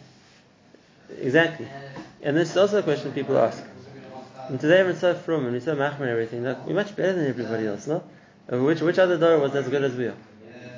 Exactly. 1.19 1.67
And 2.21 2.35
this 2.35 2.51
is 2.51 2.57
also 2.57 2.79
a 2.79 2.83
question 2.83 3.11
people 3.11 3.37
ask. 3.37 3.63
And 4.49 4.59
today 4.59 4.79
everyone's 4.79 5.01
so 5.01 5.13
frum 5.13 5.45
and 5.45 5.53
we're 5.53 5.59
so 5.59 5.75
machmer 5.75 6.01
and 6.01 6.09
everything. 6.09 6.43
Look, 6.43 6.65
we're 6.65 6.73
much 6.73 6.95
better 6.95 7.13
than 7.13 7.27
everybody 7.27 7.67
else, 7.67 7.87
no? 7.87 8.03
Which 8.49 8.81
which 8.81 8.97
other 8.97 9.17
door 9.17 9.39
was 9.39 9.55
as 9.55 9.67
good 9.67 9.83
as 9.83 9.95
we 9.95 10.07
are? 10.07 10.15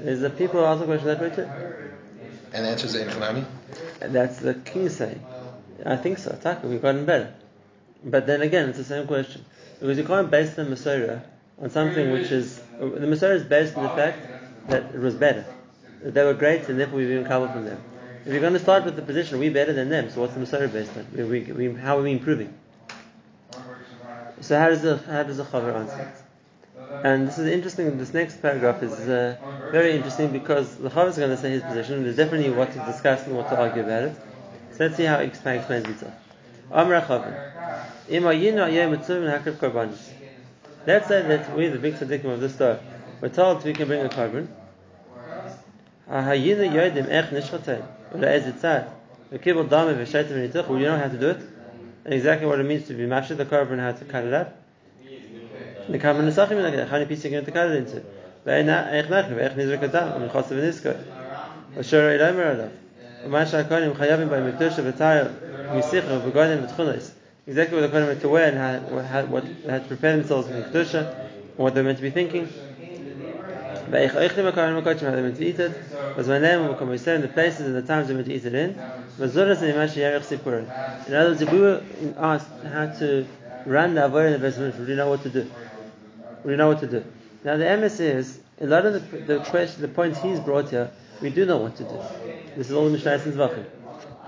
Is 0.01 0.21
the 0.21 0.29
people 0.29 0.65
ask 0.65 0.79
the 0.79 0.85
question 0.85 1.07
that 1.07 1.21
way 1.21 1.29
too? 1.29 1.49
And 2.53 2.65
the 2.65 2.69
answer 2.69 2.87
is 2.87 2.95
Ein 2.95 3.09
Chanami. 3.09 3.45
That's 3.99 4.39
the 4.39 4.53
king 4.55 4.89
saying. 4.89 5.23
I 5.85 5.95
think 5.97 6.17
so. 6.17 6.37
Taka, 6.41 6.67
we've 6.67 6.81
gotten 6.81 7.05
better. 7.05 7.33
But 8.03 8.27
then 8.27 8.41
again, 8.41 8.69
it's 8.69 8.77
the 8.77 8.83
same 8.83 9.07
question. 9.07 9.45
Because 9.79 9.97
you 9.97 10.03
can't 10.03 10.29
base 10.31 10.55
the 10.55 10.63
Masorah 10.63 11.21
on 11.61 11.69
something 11.69 12.11
which 12.11 12.31
is. 12.31 12.59
The 12.79 13.07
Masorah 13.07 13.35
is 13.35 13.43
based 13.43 13.77
on 13.77 13.83
the 13.83 13.89
fact 13.89 14.19
that 14.69 14.95
it 14.95 14.99
was 14.99 15.15
better. 15.15 15.45
That 16.01 16.13
they 16.13 16.23
were 16.23 16.33
great 16.33 16.67
and 16.69 16.79
therefore 16.79 16.99
we've 16.99 17.09
been 17.09 17.25
covered 17.25 17.51
from 17.51 17.65
them. 17.65 17.81
If 18.25 18.31
you're 18.33 18.41
going 18.41 18.53
to 18.53 18.59
start 18.59 18.85
with 18.85 18.95
the 18.95 19.01
position, 19.01 19.39
we're 19.39 19.51
better 19.51 19.73
than 19.73 19.89
them, 19.89 20.09
so 20.09 20.21
what's 20.21 20.33
the 20.33 20.39
Masorah 20.41 20.71
based 20.71 20.95
on? 20.97 21.07
We, 21.15 21.23
we, 21.23 21.51
we, 21.51 21.73
how 21.79 21.97
are 21.97 22.01
we 22.01 22.11
improving? 22.11 22.53
So 24.41 24.57
how 24.57 24.69
does 24.69 24.81
the, 24.81 24.97
how 24.97 25.23
does 25.23 25.37
the 25.37 25.43
Chaver 25.43 25.75
answer? 25.75 26.13
And 27.03 27.27
this 27.27 27.37
is 27.37 27.47
interesting. 27.47 27.97
This 27.97 28.13
next 28.13 28.41
paragraph 28.41 28.83
is 28.83 28.93
uh, 29.07 29.37
very 29.71 29.95
interesting 29.95 30.31
because 30.31 30.75
the 30.75 30.89
Chaver 30.89 31.09
is 31.09 31.17
going 31.17 31.29
to 31.29 31.37
say 31.37 31.51
his 31.51 31.63
position. 31.63 32.03
There's 32.03 32.17
definitely 32.17 32.49
what 32.49 32.73
to 32.73 32.79
discuss 32.79 33.25
and 33.25 33.35
what 33.37 33.49
to 33.49 33.57
argue 33.57 33.83
about 33.83 34.03
it. 34.03 34.15
So 34.71 34.85
let's 34.85 34.97
see 34.97 35.05
how 35.05 35.19
he 35.19 35.27
explains 35.27 35.59
explains 35.59 35.85
himself. 35.85 36.13
Amr 36.71 37.01
Chaver. 37.01 37.51
Im 38.09 38.23
hayinu 38.23 38.65
ayeh 38.67 38.89
mitzvah 38.89 39.19
min 39.21 39.29
hakrif 39.29 39.53
korbanos. 39.53 40.09
Let's 40.85 41.07
say 41.07 41.21
that 41.21 41.55
we, 41.55 41.67
the 41.67 41.77
big 41.77 41.95
tzaddikim 41.95 42.25
of 42.25 42.41
this 42.41 42.55
story, 42.55 42.79
we're 43.21 43.29
told 43.29 43.63
we 43.63 43.73
can 43.73 43.87
bring 43.87 44.05
a 44.05 44.09
korban. 44.09 44.47
You 46.09 46.15
know 46.15 46.23
how 50.97 51.07
to 51.07 51.17
do 51.17 51.29
it. 51.29 51.41
And 52.05 52.13
exactly 52.13 52.47
what 52.47 52.59
it 52.59 52.63
means 52.63 52.87
to 52.87 52.93
be 52.93 53.05
mashid 53.05 53.37
the 53.37 53.45
korban 53.45 53.79
how 53.79 53.91
to 53.91 54.05
cut 54.05 54.25
it 54.25 54.33
up. 54.33 54.55
Korban 55.97 56.25
nesachim 56.25 56.87
cut 56.87 57.01
it 57.71 57.75
into? 57.75 57.97
Ech 58.45 58.65
nachim 58.65 59.35
ve'ech 59.35 59.55
Kohanim 63.61 63.95
Chayavim. 63.95 64.29
Exactly 67.47 67.81
what 67.81 67.91
the 67.91 67.97
Kohanim 67.97 68.09
had 68.09 68.21
to 68.21 68.29
wear 68.29 68.47
and 68.49 68.57
how, 69.05 69.25
what 69.25 69.43
they 69.63 69.71
had 69.71 69.81
to 69.83 69.87
prepare 69.87 70.17
themselves 70.17 70.47
in 70.47 70.53
Mikdusha, 70.61 71.01
and 71.07 71.57
what 71.57 71.73
they 71.73 71.81
meant 71.81 71.97
to 71.97 72.03
be 72.03 72.11
thinking. 72.11 72.47
Ve'ich 73.89 74.11
Eichlim 74.11 74.51
HaKohanim 74.51 74.83
HaKodshim, 74.83 75.01
how 75.01 75.11
they 75.11 75.17
were 75.17 75.23
meant 75.23 75.37
to 75.37 75.45
eat 75.45 75.57
the 75.57 75.73
places 77.33 77.65
and 77.65 77.75
the 77.75 77.81
times 77.81 78.07
they 78.07 78.13
meant 78.13 78.27
to 78.27 78.33
eat 78.33 78.45
it 78.45 78.53
in. 78.53 78.75
In 79.19 79.25
other 79.25 79.47
words, 81.29 81.41
if 81.41 81.51
we 81.51 81.59
were 81.59 81.81
asked 82.17 82.47
how 82.71 82.85
to 82.99 83.25
run 83.65 83.95
the 83.95 84.01
Avodah 84.01 84.27
in 84.27 84.33
the 84.33 84.39
basement, 84.39 84.79
we 84.79 84.95
know 84.95 85.09
what 85.09 85.23
to 85.23 85.29
do. 85.29 85.49
We 86.43 86.55
know 86.55 86.67
what 86.67 86.79
to 86.79 86.87
do. 86.87 87.03
Now 87.43 87.57
the 87.57 87.77
MS 87.77 87.99
is 87.99 88.39
a 88.61 88.67
lot 88.67 88.85
of 88.85 88.93
the, 88.93 89.17
the 89.17 89.39
question, 89.45 89.81
the 89.81 89.87
points 89.87 90.21
he's 90.21 90.39
brought 90.39 90.69
here, 90.69 90.91
we 91.21 91.29
do 91.29 91.45
know 91.45 91.57
what 91.57 91.75
to 91.77 91.83
do. 91.83 91.99
This 92.55 92.69
is 92.69 92.73
all 92.73 92.85
the 92.85 92.91
Mishnah 92.91 93.13
and 93.13 93.33
Zvachim. 93.33 93.65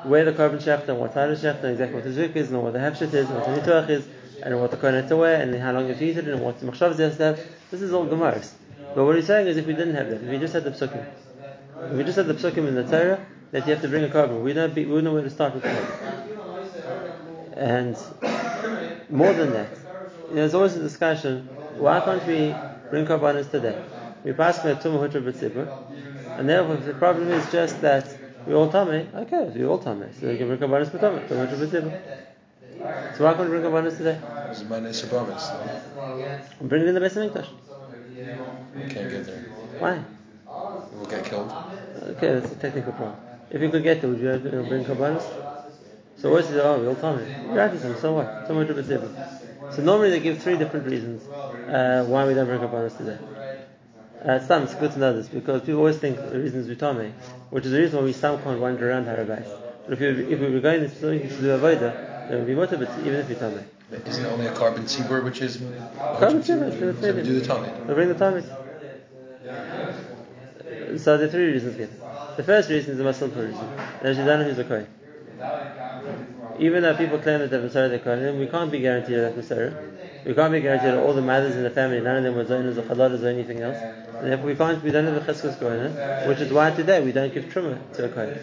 Where 0.03 0.25
the 0.25 0.31
korban 0.31 0.61
shechter, 0.61 0.89
and 0.89 0.99
what 0.99 1.13
side 1.13 1.29
of 1.29 1.37
shechter, 1.37 1.63
and 1.63 1.71
exactly 1.73 1.95
what 1.95 2.03
the 2.03 2.09
zuk 2.09 2.35
is, 2.35 2.49
and 2.49 2.63
what 2.63 2.73
the 2.73 2.79
hefshet 2.79 3.13
is, 3.13 3.29
and 3.29 3.35
what 3.35 3.45
the 3.45 3.61
nituach 3.61 3.89
is, 3.89 4.07
and 4.41 4.59
what 4.59 4.71
the 4.71 4.77
kohen 4.77 5.07
to 5.07 5.17
wear, 5.17 5.41
and 5.41 5.53
how 5.55 5.71
long 5.73 5.87
have 5.87 5.99
to 5.99 6.31
and 6.31 6.41
what 6.41 6.59
the 6.59 6.65
machshavs 6.65 6.97
has 6.97 7.17
to 7.17 7.23
have. 7.23 7.39
This 7.69 7.81
is 7.81 7.93
all 7.93 8.07
Gemaras. 8.07 8.51
But 8.95 9.05
what 9.05 9.15
he's 9.15 9.27
saying 9.27 9.47
is 9.47 9.57
if 9.57 9.67
we 9.67 9.73
didn't 9.73 9.95
have 9.95 10.09
that, 10.09 10.23
if 10.23 10.29
we 10.29 10.37
just 10.39 10.53
had 10.53 10.63
the 10.63 10.71
psukim, 10.71 11.05
if 11.83 11.91
we 11.91 12.03
just 12.03 12.17
had 12.17 12.27
the 12.27 12.33
psukim 12.33 12.67
in 12.67 12.75
the 12.75 12.83
Torah, 12.83 13.25
that 13.51 13.67
you 13.67 13.73
have 13.73 13.81
to 13.83 13.87
bring 13.87 14.03
a 14.03 14.07
korban, 14.07 14.41
we 14.43 14.53
don't 14.53 14.73
be, 14.73 14.85
we 14.85 14.93
wouldn't 14.93 15.05
know 15.05 15.13
where 15.13 15.23
to 15.23 15.29
start 15.29 15.53
with 15.53 15.63
that. 15.63 16.27
And 17.55 17.95
more 19.09 19.33
than 19.33 19.51
that, 19.53 19.69
there's 20.31 20.53
always 20.53 20.75
a 20.75 20.79
discussion, 20.79 21.47
why 21.77 21.99
can't 22.01 22.25
we 22.27 22.55
bring 22.89 23.05
korbanos 23.05 23.49
today? 23.49 23.83
We 24.23 24.33
pass 24.33 24.63
me 24.63 24.71
a 24.71 24.75
tumah 24.75 25.09
hutra 25.09 25.21
b'tzibur, 25.23 25.67
and 26.37 26.47
therefore 26.47 26.77
the 26.77 26.93
problem 26.93 27.31
is 27.31 27.51
just 27.51 27.81
that 27.81 28.07
we 28.45 28.53
all 28.53 28.71
tame, 28.71 29.09
okay, 29.15 29.51
we 29.55 29.65
all 29.65 29.79
tame, 29.79 30.09
so 30.19 30.27
we 30.27 30.37
can 30.37 30.47
bring 30.47 30.59
b'tumah, 30.59 31.27
tumah 31.27 31.47
hutra 31.47 31.57
b'tzibur. 31.57 32.01
So 33.15 33.25
why 33.25 33.33
can't 33.33 33.49
we 33.49 33.57
bring 33.59 33.63
korbanos 33.63 33.97
today? 33.97 34.19
Is 34.51 34.63
my 34.65 34.79
nice 34.79 35.01
Abramis. 35.03 35.49
Bring 36.61 36.81
it 36.81 36.87
in 36.89 36.95
the 36.95 36.99
Beis 36.99 37.13
Hamikdash. 37.13 37.47
We 38.75 38.81
can't 38.93 39.09
get 39.09 39.25
there. 39.25 39.45
Why? 39.79 40.03
We'll 40.93 41.05
get 41.05 41.23
killed. 41.23 41.53
Okay, 42.03 42.33
that's 42.33 42.51
a 42.51 42.55
technical 42.55 42.91
problem. 42.93 43.15
If 43.49 43.61
you 43.61 43.69
could 43.69 43.83
get 43.83 44.01
there, 44.01 44.09
would 44.09 44.19
you 44.19 44.29
uh, 44.29 44.37
bring 44.67 44.83
korbanos? 44.83 45.23
So 46.17 46.31
what's 46.31 46.49
the 46.49 46.63
oh, 46.63 46.79
we 46.79 46.87
all 46.87 46.95
tame? 46.95 47.53
Right, 47.53 47.79
so 47.99 48.13
what? 48.13 48.47
Tumah. 48.47 49.40
So 49.75 49.81
normally 49.81 50.09
they 50.09 50.19
give 50.19 50.41
three 50.41 50.57
different 50.57 50.85
reasons 50.85 51.23
uh, 51.27 52.05
why 52.07 52.27
we 52.27 52.33
don't 52.33 52.45
bring 52.45 52.59
korbanos 52.59 52.97
today. 52.97 53.17
Uh, 54.23 54.39
some 54.39 54.63
it's 54.63 54.75
good 54.75 54.91
to 54.91 54.99
know 54.99 55.13
this 55.13 55.27
because 55.27 55.61
people 55.61 55.77
always 55.77 55.97
think 55.97 56.17
the 56.17 56.39
reason 56.39 56.59
is 56.59 56.67
utame, 56.67 57.11
which 57.49 57.65
is 57.65 57.71
the 57.71 57.79
reason 57.79 57.99
why 57.99 58.05
we 58.05 58.13
some 58.13 58.41
can't 58.43 58.59
wander 58.59 58.89
around 58.91 59.05
Harabais. 59.05 59.47
But 59.85 59.93
if 59.93 59.99
we 59.99 60.33
if 60.33 60.39
we 60.39 60.51
were 60.51 60.59
going 60.59 60.81
to 60.81 60.87
do 60.87 61.57
avoda, 61.57 62.29
then 62.29 62.39
we'd 62.39 62.47
be 62.47 62.55
motivated 62.55 62.93
even 62.99 63.15
if 63.15 63.29
we. 63.29 63.35
Isn't 63.35 64.25
it 64.25 64.29
only 64.29 64.45
a 64.45 64.53
korban 64.53 64.83
tzibur, 64.83 65.23
which 65.23 65.41
is 65.41 65.57
Korban 65.57 66.43
tzibur, 66.43 66.71
So 66.77 66.91
the 66.91 67.13
we 67.13 67.23
do 67.23 67.39
the 67.39 67.45
tummy. 67.45 67.69
We 67.87 67.93
bring 67.93 68.09
the 68.09 68.15
tummy. 68.15 68.43
So 70.97 71.17
there 71.17 71.27
are 71.27 71.31
three 71.31 71.51
reasons 71.53 71.75
given. 71.75 71.99
The 72.37 72.43
first 72.43 72.69
reason 72.69 72.93
is 72.93 72.99
a 72.99 73.03
muscle 73.03 73.27
reason. 73.29 73.67
There's 74.01 74.17
know 74.17 74.43
who's 74.43 74.59
a 74.59 74.63
kohen. 74.63 74.87
Even 76.61 76.83
though 76.83 76.95
people 76.95 77.17
claim 77.17 77.39
that 77.39 77.49
they're 77.49 77.59
Masara 77.59 78.01
kohen, 78.03 78.39
we 78.39 78.45
can't 78.45 78.71
be 78.71 78.79
guaranteed 78.79 79.17
that 79.17 79.35
Masara. 79.35 79.73
We 80.23 80.35
can't 80.35 80.51
be 80.53 80.61
guaranteed 80.61 80.89
that 80.93 80.99
all 80.99 81.11
the 81.13 81.21
mothers 81.21 81.55
in 81.55 81.63
the 81.63 81.71
family, 81.71 81.99
none 82.01 82.17
of 82.17 82.23
them 82.23 82.35
were 82.35 82.45
zonas 82.45 82.77
or 82.77 82.83
chaladas 82.83 83.23
or 83.23 83.29
anything 83.29 83.61
else. 83.61 83.77
And 84.19 84.31
therefore 84.31 84.45
we 84.45 84.55
can't, 84.55 84.83
we 84.83 84.91
don't 84.91 85.05
have 85.05 85.15
a 85.15 85.21
cheskas 85.33 85.59
kohen, 85.59 85.91
which 86.27 86.39
is 86.39 86.53
why 86.53 86.69
today 86.69 87.03
we 87.03 87.11
don't 87.13 87.33
give 87.33 87.45
truma 87.45 87.79
to 87.93 88.05
a 88.05 88.09
kohen. 88.09 88.37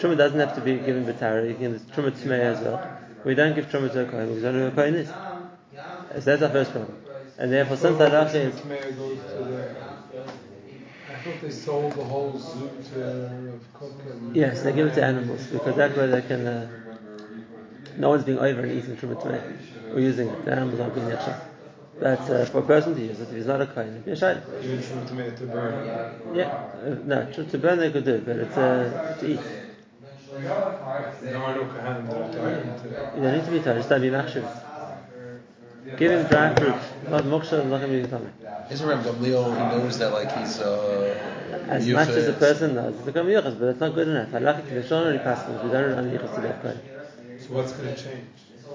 Truma 0.00 0.16
doesn't 0.16 0.40
have 0.40 0.56
to 0.56 0.60
be 0.60 0.76
given 0.78 1.06
b'tara, 1.06 1.48
you 1.48 1.54
can 1.54 1.72
give 1.74 1.82
truma 1.94 2.10
tmei 2.10 2.40
as 2.40 2.60
well. 2.60 2.80
We 3.24 3.36
don't 3.36 3.54
give 3.54 3.66
truma 3.66 3.92
to 3.92 4.00
a 4.00 4.10
kohen 4.10 4.26
because 4.26 4.36
we 4.38 4.42
don't 4.42 4.58
know 4.58 4.70
who 4.70 4.72
a 4.72 4.82
kohen 4.82 4.94
is. 4.96 5.08
So 6.14 6.20
that's 6.20 6.42
our 6.42 6.48
first 6.48 6.72
problem. 6.72 6.96
And 7.38 7.52
therefore 7.52 7.76
since 7.76 7.96
halacha 7.96 8.34
is, 8.34 8.54
Tmeya 8.56 8.96
goes 8.96 9.18
to 9.30 9.44
the. 9.44 9.62
I 11.12 11.16
thought 11.18 11.40
they 11.40 11.50
sold 11.50 11.92
the 11.92 12.04
whole 12.04 12.36
zoo 12.40 12.68
to 12.92 13.60
Kook 13.78 14.34
yes, 14.34 14.62
they 14.62 14.72
give 14.72 14.88
it 14.88 14.94
to 14.94 15.04
animals 15.04 15.46
because 15.46 15.76
that 15.76 15.96
way 15.96 16.06
they 16.08 16.22
can, 16.22 16.46
uh, 16.46 16.83
no 17.98 18.08
one's 18.10 18.24
being 18.24 18.38
over 18.38 18.60
and 18.60 18.72
eating 18.72 18.96
truma 18.96 19.16
tmei 19.20 19.40
or 19.94 20.00
using 20.00 20.28
it. 20.28 20.44
The 20.44 20.52
animals 20.52 20.80
aren't 20.80 20.94
being 20.94 21.06
yachshah. 21.08 21.40
But 22.00 22.20
uh, 22.28 22.44
for 22.46 22.58
a 22.58 22.62
person 22.62 22.94
to 22.96 23.00
use 23.00 23.20
it, 23.20 23.28
if 23.28 23.34
he's 23.36 23.46
not 23.46 23.60
a 23.60 23.66
kohen, 23.66 23.88
it'd 23.90 24.04
be 24.04 24.10
a 24.12 24.16
shayla. 24.16 24.42
Even 24.64 24.82
from 24.82 25.06
Tmeya 25.06 25.36
to 25.38 25.46
burn. 25.46 26.34
Yeah, 26.34 26.46
uh, 26.84 26.96
no, 27.04 27.30
to, 27.32 27.44
to 27.44 27.58
burn 27.58 27.78
they 27.78 27.90
could 27.92 28.04
do, 28.04 28.20
but 28.26 28.36
it's 28.36 28.56
uh, 28.56 29.16
to 29.20 29.26
eat. 29.32 29.40
There 30.32 31.36
are 31.36 31.54
no 31.54 31.64
Kohanim 31.64 32.08
that 32.10 32.16
are 32.16 32.32
talking 32.32 32.82
today. 32.82 33.08
You 33.16 33.22
don't 33.22 33.36
need 33.38 33.44
to 33.44 33.50
be 33.52 33.60
tired, 33.60 33.76
just 33.76 33.88
don't 33.88 34.00
be 34.00 34.08
machshav. 34.08 34.44
Give 35.96 36.10
him 36.10 36.26
dry 36.26 36.54
fruit, 36.54 36.74
not 37.10 37.24
moksha, 37.24 37.64
not 37.68 37.80
going 37.80 37.92
to 37.92 38.02
be 38.02 38.08
tummy. 38.08 38.30
Isn't 38.70 38.88
Reb 38.88 39.04
Gamliel, 39.04 39.54
he 39.54 39.76
knows 39.78 39.98
that 39.98 40.12
like 40.12 40.36
he's 40.36 40.58
uh, 40.58 41.14
As 41.68 41.86
much 41.86 42.08
as 42.08 42.26
a 42.26 42.32
yuchas. 42.32 42.38
person 42.38 42.74
knows, 42.74 42.94
it's 42.96 43.04
become 43.04 43.26
yuchas, 43.28 43.58
but 43.60 43.66
it's 43.68 43.80
not 43.80 43.94
good 43.94 44.08
enough. 44.08 44.30
Halachic 44.30 44.64
lishon 44.72 45.06
only 45.06 45.18
passes. 45.18 45.62
We 45.62 45.70
don't 45.70 45.92
run 45.94 46.10
yuchas 46.10 46.34
to 46.34 46.40
that 46.40 46.62
kohen. 46.62 46.80
So 47.46 47.52
what's 47.52 47.72
going 47.72 47.94
to 47.94 48.02
change? 48.02 48.24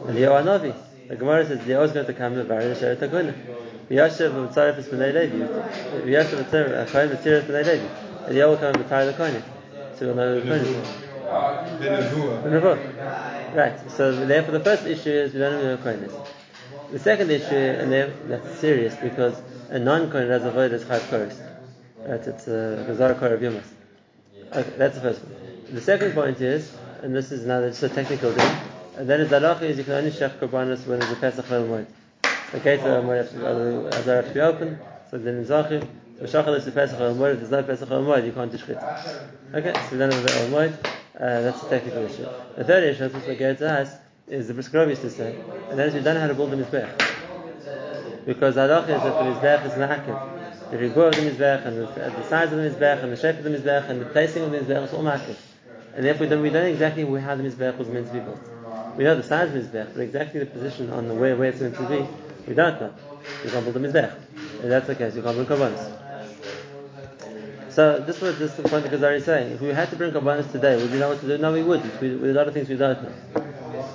And 0.06 0.16
Eliyahu 0.16 0.44
Hanavi, 0.44 0.76
the 1.08 1.16
Gemara 1.16 1.44
says 1.48 1.60
Eliyahu 1.60 1.86
is 1.86 1.92
going 1.92 2.06
to 2.06 2.14
come 2.14 2.36
to 2.36 2.44
Barid 2.44 2.78
Sheret 2.78 2.98
HaKohen. 2.98 3.34
V'yashav 3.90 4.30
v'tzaref 4.30 4.78
es 4.78 4.88
b'nei 4.88 5.12
Levi. 5.12 5.44
V'yashav 6.06 6.44
v'tzaref 6.44 6.86
HaKohen 6.86 7.18
v'tziref 7.18 7.42
b'nei 7.48 7.66
Levi. 7.66 7.88
Eliyahu 8.28 8.50
will 8.50 8.58
come 8.58 8.68
and 8.68 8.78
retire 8.78 9.06
the 9.08 9.14
kohen. 9.14 9.44
So 9.96 10.06
we'll 10.06 10.16
know 10.16 10.40
the 10.40 10.46
kohen 10.48 10.62
is. 10.62 10.76
The 11.80 11.86
Nevuah. 11.86 12.44
The 12.44 12.50
Nebuah. 12.50 13.56
Right. 13.56 13.92
So 13.92 14.26
therefore, 14.26 14.52
the 14.52 14.64
first 14.64 14.86
issue 14.86 15.10
is 15.10 15.34
we 15.34 15.40
don't 15.40 15.64
know 15.64 15.76
the 15.76 15.82
kohen. 15.82 16.12
The 16.92 17.00
second 17.00 17.32
issue, 17.32 17.56
and 17.56 17.92
there- 17.92 18.14
that's 18.28 18.60
serious 18.60 18.96
because 18.98 19.42
a 19.70 19.80
non-kohen 19.80 20.30
has 20.30 20.46
avoid 20.46 20.74
is 20.74 20.84
chayv 20.84 21.00
koros. 21.10 21.40
Right. 22.06 22.22
It's 22.22 22.48
uh, 22.48 22.84
a 22.86 22.92
gazar 22.92 23.16
kor 23.16 23.34
of 23.34 23.42
yomas. 23.42 23.66
Okay, 24.54 24.74
that's 24.78 24.94
the 24.94 25.02
first 25.02 25.24
one. 25.24 25.36
The 25.74 25.82
second 25.82 26.14
point 26.14 26.40
is, 26.42 26.72
and 27.02 27.16
this 27.16 27.32
is 27.32 27.44
another 27.46 27.70
just 27.70 27.84
a 27.84 27.90
technical 27.90 28.32
thing, 28.34 28.58
and 28.98 29.10
then 29.10 29.22
is 29.22 29.30
halacha 29.30 29.62
is 29.62 29.78
you 29.78 29.84
can 29.84 29.94
only 29.94 30.12
shech 30.12 30.38
korbanos 30.40 30.86
when 30.86 31.02
it's 31.02 31.12
a 31.12 31.16
pesach 31.16 31.46
moed. 31.46 31.86
The 32.52 32.60
gate 32.60 32.80
of 32.82 33.04
moed 33.06 33.18
have 33.18 34.04
to, 34.04 34.12
have 34.12 34.28
to 34.28 34.34
be 34.34 34.40
open. 34.40 34.80
So 35.10 35.18
then 35.18 35.38
in 35.38 35.46
zachim, 35.46 35.88
the 36.20 36.26
shachal 36.26 36.58
is 36.58 36.66
the 36.66 36.72
pesach 36.72 37.00
moed. 37.00 37.34
If 37.34 37.40
there's 37.40 37.52
no 37.52 37.64
pesach 37.64 37.90
moed, 37.90 38.26
you 38.26 38.32
can't 38.32 38.52
do 38.52 38.58
shchit. 38.58 38.78
Okay, 39.54 39.74
so 39.74 39.98
have 39.98 40.12
a 40.12 40.28
chayil 40.28 40.50
moed. 40.50 40.74
Uh, 41.16 41.42
that's 41.42 41.64
a 41.64 41.70
technical 41.70 42.04
issue. 42.04 42.26
The 42.56 42.64
third 42.64 42.84
issue, 42.84 43.10
which 43.10 43.26
the 43.26 43.36
gate 43.36 43.62
us, 43.62 43.94
is 44.28 44.48
the 44.48 44.54
prescribe 44.54 44.90
used 44.90 45.02
to 45.02 45.10
say, 45.10 45.36
and 45.70 45.80
is 45.80 45.94
we 45.94 46.02
don't 46.02 46.16
how 46.16 46.28
to 46.28 46.34
build 46.34 46.52
the 46.52 46.58
mizbech. 46.58 48.26
Because 48.26 48.56
the 48.56 48.62
halacha 48.62 48.90
is 48.90 49.04
that 49.04 49.04
the 49.04 49.32
mizbech 49.32 49.66
is 49.66 49.74
ma'akiv. 49.74 50.72
The 50.72 50.78
rigor 50.78 51.08
of 51.08 51.16
the 51.16 51.22
mizbech 51.22 51.66
and 51.66 51.78
the, 51.78 51.86
the 51.88 52.24
size 52.28 52.52
of 52.52 52.60
the 52.60 52.70
mizbech 52.70 53.04
and 53.04 53.12
the 53.12 53.18
shape 53.18 53.38
of 53.38 53.44
the 53.44 53.50
mizbech 53.50 53.90
and 53.90 54.02
the 54.02 54.06
placing 54.06 54.44
of 54.44 54.52
the 54.52 54.60
mizbech 54.60 54.84
is 54.84 54.94
all 54.94 55.04
ma'akiv. 55.04 55.36
And 56.00 56.06
therefore 56.06 56.28
we 56.28 56.30
don't, 56.30 56.42
we 56.42 56.50
don't 56.50 56.64
know 56.64 56.70
exactly 56.70 57.04
how 57.20 57.36
the 57.36 57.44
mizbech 57.44 57.78
was 57.78 57.90
meant 57.90 58.08
to 58.08 58.14
be 58.14 58.20
built. 58.22 58.40
We 58.96 59.04
know 59.04 59.18
the 59.18 59.24
size 59.24 59.54
of 59.54 59.70
the 59.70 59.86
but 59.94 60.00
exactly 60.00 60.40
the 60.40 60.46
position 60.46 60.90
on 60.92 61.10
the 61.10 61.14
where, 61.14 61.36
where 61.36 61.50
it's 61.50 61.60
meant 61.60 61.76
to 61.76 61.84
be, 61.84 62.08
we 62.48 62.54
don't 62.54 62.80
know. 62.80 62.94
You 63.44 63.50
can't 63.50 63.66
build 63.66 63.76
a 63.76 63.80
mizbech. 63.82 64.16
That's 64.62 64.88
the 64.88 64.96
case, 64.96 65.14
you 65.18 65.22
can't 65.22 65.36
build 65.36 65.50
korbanos. 65.50 65.92
So 67.68 68.00
this 68.00 68.22
was 68.22 68.40
this 68.40 68.52
is 68.52 68.64
the 68.64 68.70
point 68.70 68.86
that 68.86 68.94
Kuzari 68.94 69.18
is 69.18 69.26
saying. 69.26 69.52
If 69.52 69.60
we 69.60 69.68
had 69.74 69.90
to 69.90 69.98
bring 69.98 70.14
korbanos 70.14 70.50
today, 70.50 70.78
would 70.78 70.90
we 70.90 71.00
know 71.00 71.10
what 71.10 71.20
to 71.20 71.28
do? 71.28 71.38
No, 71.38 71.52
we 71.52 71.64
wouldn't. 71.64 72.00
We, 72.00 72.16
with 72.16 72.30
a 72.30 72.34
lot 72.34 72.48
of 72.48 72.54
things 72.54 72.70
we 72.70 72.78
don't 72.78 73.04
know. 73.04 73.44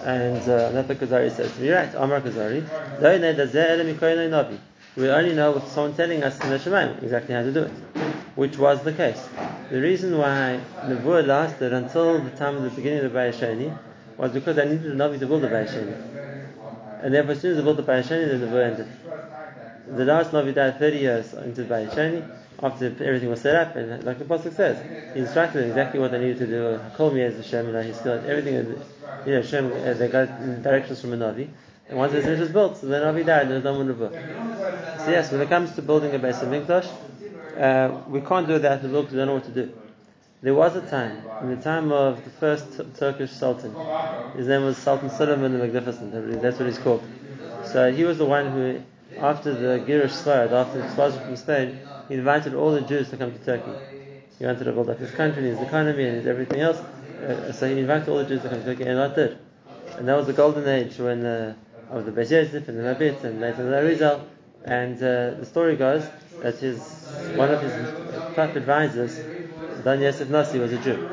And 0.05 0.43
uh, 0.43 0.73
that's 0.73 0.87
what 0.87 0.99
Kuzari 0.99 1.35
says. 1.35 1.59
You're 1.59 1.77
right, 1.77 1.95
Amar 1.95 2.21
Kuzari. 2.21 2.69
We 4.97 5.09
only 5.09 5.35
know 5.35 5.53
with 5.53 5.69
someone 5.69 5.95
telling 5.95 6.23
us 6.23 6.39
in 6.45 6.51
the 6.51 6.59
Shemaim 6.59 7.03
exactly 7.03 7.35
how 7.35 7.41
to 7.41 7.51
do 7.51 7.63
it, 7.63 7.73
which 8.37 8.59
was 8.59 8.83
the 8.83 8.93
case. 8.93 9.27
The 9.71 9.81
reason 9.81 10.19
why 10.19 10.61
the 10.87 10.97
Nebuah 10.97 11.27
lasted 11.27 11.73
until 11.73 12.21
the 12.21 12.31
time 12.31 12.57
of 12.57 12.63
the 12.63 12.71
beginning 12.71 13.05
of 13.05 13.13
the 13.13 13.19
Bayasheni 13.19 13.77
was 14.19 14.33
because 14.33 14.57
they 14.57 14.69
needed 14.69 14.93
a 14.93 14.95
Navi 14.95 15.19
to 15.19 15.27
build 15.27 15.43
the 15.43 15.49
Bayasheni. 15.49 17.03
And 17.03 17.15
therefore, 17.15 17.33
as 17.33 17.41
soon 17.41 17.53
as 17.53 17.57
they 17.57 17.63
built 17.63 17.79
the 17.79 17.83
Bayasheni, 17.83 18.39
the 18.39 18.47
Nebuah 18.47 18.71
ended. 18.71 18.89
The 19.97 20.05
last 20.05 20.33
Navi 20.33 20.55
died 20.55 20.79
30 20.79 20.97
years 20.99 21.33
into 21.33 21.65
the 21.65 21.75
Bayasheni, 21.75 22.29
after 22.63 22.87
everything 23.05 23.29
was 23.29 23.41
set 23.41 23.57
up, 23.57 23.77
and 23.77 24.05
like 24.05 24.19
the 24.19 24.25
Pasuk 24.25 24.55
says, 24.55 24.79
he 25.15 25.21
instructed 25.21 25.63
them 25.63 25.71
exactly 25.71 25.99
what 25.99 26.13
they 26.13 26.19
needed 26.19 26.39
to 26.39 26.47
do. 26.47 26.81
Call 26.97 27.11
me 27.11 27.23
as 27.23 27.37
Hashem, 27.37 27.75
and 27.75 27.87
his 27.87 27.99
skill, 27.99 28.23
everything, 28.27 28.55
you 28.55 29.33
know, 29.33 29.43
Hashem, 29.43 29.73
uh, 29.73 29.95
they 29.95 30.09
got 30.09 30.63
directions 30.63 31.01
from 31.01 31.15
a 31.15 31.17
Navi. 31.17 31.49
And 31.89 31.99
once 31.99 32.13
the 32.13 32.21
Zinish 32.21 32.41
was 32.41 32.51
built, 32.51 32.79
so 32.79 32.87
the 32.87 32.97
Navi 32.97 33.27
died, 33.27 33.49
there 33.49 33.57
was 33.57 33.65
no 33.65 33.83
more 33.83 33.95
Nebuah. 33.95 35.05
So 35.05 35.11
yes, 35.11 35.33
when 35.33 35.41
it 35.41 35.49
comes 35.49 35.75
to 35.75 35.83
building 35.83 36.15
a 36.15 36.19
base 36.19 36.41
of 36.41 36.49
Mikdash, 36.49 36.89
uh, 37.57 38.03
we 38.09 38.21
can't 38.21 38.47
do 38.47 38.59
that 38.59 38.83
book, 38.83 39.11
we 39.11 39.17
don't 39.17 39.29
know 39.29 39.35
what 39.35 39.45
to 39.45 39.51
do. 39.51 39.73
There 40.43 40.55
was 40.55 40.77
a 40.77 40.83
time, 40.83 41.23
in 41.41 41.57
the 41.57 41.63
time 41.63 41.91
of 41.91 42.23
the 42.25 42.31
first 42.31 42.77
T- 42.77 42.85
Turkish 42.99 43.31
Sultan, 43.31 43.75
his 44.37 44.47
name 44.47 44.65
was 44.65 44.77
Sultan 44.77 45.09
Suleiman 45.09 45.53
the 45.53 45.59
Magnificent, 45.59 46.43
that's 46.43 46.59
what 46.59 46.67
he's 46.67 46.79
called. 46.79 47.03
So 47.73 47.91
he 47.91 48.05
was 48.05 48.19
the 48.19 48.27
one 48.27 48.51
who, 48.51 48.83
after 49.21 49.55
the 49.55 49.83
Girish 49.87 50.13
Sfarad, 50.23 50.53
after 50.53 50.79
the 50.79 50.85
expulsion 50.85 51.21
from 51.23 51.37
Spain, 51.37 51.79
he 52.09 52.15
invited 52.15 52.55
all 52.55 52.73
the 52.73 52.83
Jews 52.83 53.09
to 53.11 53.17
come 53.17 53.33
to 53.33 53.39
Turkey. 53.45 53.73
He 54.39 54.45
wanted 54.45 54.65
to 54.65 54.73
build 54.73 54.91
up 54.91 54.99
his 54.99 55.11
country, 55.13 55.45
his 55.45 55.61
economy, 55.61 56.05
and 56.05 56.17
his 56.17 56.27
everything 56.27 56.61
else. 56.61 56.79
Uh, 56.79 57.53
so 57.53 57.67
he 57.67 57.79
invited 57.79 58.09
all 58.09 58.19
the 58.19 58.27
Jews 58.27 58.43
to 58.43 58.49
come 58.49 58.59
to 58.59 58.65
Turkey, 58.65 58.85
and 58.85 58.99
lot 58.99 59.15
did. 59.15 59.39
And 59.97 60.09
that 60.09 60.17
was 60.17 60.27
the 60.27 60.33
golden 60.33 60.69
age 60.69 60.99
when 60.99 61.25
uh, 61.25 61.55
of 61.91 62.05
the 62.05 62.13
Beis 62.13 62.53
and 62.53 62.67
the 62.67 62.83
Mabit 62.83 63.25
and 63.25 63.41
later 63.41 63.63
the 63.63 63.77
Arizal. 63.77 64.25
And 64.65 64.97
uh, 64.97 65.39
the 65.39 65.47
story 65.47 65.77
goes 65.77 66.05
that 66.45 66.57
his 66.59 66.79
one 67.37 67.51
of 67.51 67.63
his 67.63 67.73
top 68.37 68.55
advisors, 68.55 69.19
Don 69.83 69.99
Yosef 70.01 70.29
Nasi, 70.29 70.59
was 70.59 70.73
a 70.75 70.79
Jew, 70.79 71.09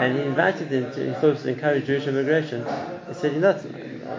and 0.00 0.16
he 0.16 0.22
invited 0.24 0.68
him 0.68 0.90
to, 0.94 1.08
he 1.08 1.12
thought 1.20 1.38
to 1.40 1.48
encourage 1.50 1.84
Jewish 1.84 2.06
immigration. 2.06 2.64
He 3.06 3.12
said, 3.12 3.34
"You 3.34 3.40
know, 3.40 3.60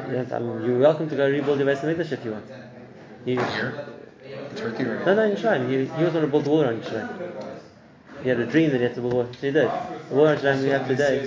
you 0.10 0.14
know, 0.14 0.28
I 0.32 0.40
mean, 0.40 0.64
you're 0.64 0.78
welcome 0.78 1.10
to 1.10 1.16
go 1.16 1.28
rebuild 1.28 1.58
the 1.58 1.64
Beis 1.64 1.80
Hamikdash 1.80 2.12
if 2.12 2.24
you 2.24 2.32
want." 2.34 2.46
He, 3.26 3.32
Here? 3.34 3.88
Turkey 4.56 4.84
or 4.84 5.04
no, 5.04 5.16
no, 5.16 5.24
in 5.24 5.36
Yerushalayim. 5.36 5.70
He, 5.70 5.76
he 5.98 6.04
was 6.04 6.14
going 6.14 6.26
to 6.26 6.32
build 6.32 6.46
the 6.46 6.52
wall 6.52 6.62
around 6.62 6.84
Yerushalayim. 6.84 7.60
He 8.22 8.30
had 8.30 8.40
a 8.40 8.46
dream 8.46 8.70
that 8.70 8.78
he 8.78 8.84
had 8.84 8.94
to 8.94 9.02
build 9.02 9.14
a 9.14 9.16
wall. 9.16 9.28
So 9.34 9.48
he 9.48 9.52
did. 9.52 9.72
The 10.10 10.16
wall 10.16 10.28
around 10.28 10.38
Yerushalayim 10.38 10.64
we 10.64 10.70
have 10.70 10.88
today. 10.88 11.26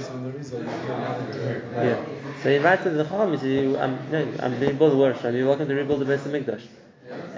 Yeah. 1.85 2.05
So 2.43 2.51
he 2.51 2.57
invited 2.57 2.95
the 2.95 3.03
Chacham. 3.03 3.33
He 3.33 3.39
said, 3.39 3.77
I'm, 3.83 4.11
no, 4.13 4.19
I'm 4.39 4.61
going 4.61 4.71
to 4.71 4.75
build 4.75 4.93
the 4.93 4.97
wall 4.97 5.07
around. 5.07 5.35
You're 5.35 5.49
welcome 5.49 5.67
to 5.67 5.75
rebuild 5.75 6.01
the 6.01 6.05
Beis 6.05 6.21
Hamikdash. 6.21 6.63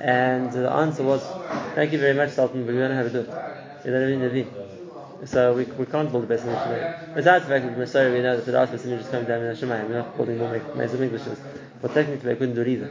And 0.01 0.53
the 0.53 0.71
answer 0.71 1.03
was, 1.03 1.23
"Thank 1.75 1.93
you 1.93 1.99
very 1.99 2.15
much, 2.15 2.31
Sultan, 2.31 2.65
but 2.65 2.75
we 2.75 2.81
don't 2.81 2.95
know 2.95 3.03
to 3.03 3.11
do 3.11 3.21
it. 3.21 3.29
Have 3.29 3.95
any 3.95 4.17
Navi." 4.17 4.47
So 5.27 5.55
we, 5.55 5.65
we 5.65 5.87
can't 5.87 6.11
build 6.13 6.29
the 6.29 6.35
Beis 6.35 6.43
Hamikdash. 6.43 7.15
Besides 7.15 7.45
the 7.45 7.51
fact 7.51 7.67
that 7.67 7.77
Messiah, 7.77 8.13
we 8.13 8.23
know 8.23 8.37
that 8.37 8.47
the 8.47 8.53
last 8.53 8.73
Hamikdash 8.73 9.01
is 9.01 9.09
coming 9.09 9.27
down 9.27 9.43
in 9.43 9.57
Hashemayim. 9.57 9.89
We're 9.89 9.99
not 9.99 10.17
building 10.17 10.39
more 10.39 10.51
Beis 10.51 10.91
Hamikdashes. 10.91 11.39
But 11.83 11.95
technically, 11.95 12.31
I 12.31 12.35
couldn't 12.35 12.55
do 12.55 12.61
it 12.63 12.69
either. 12.69 12.91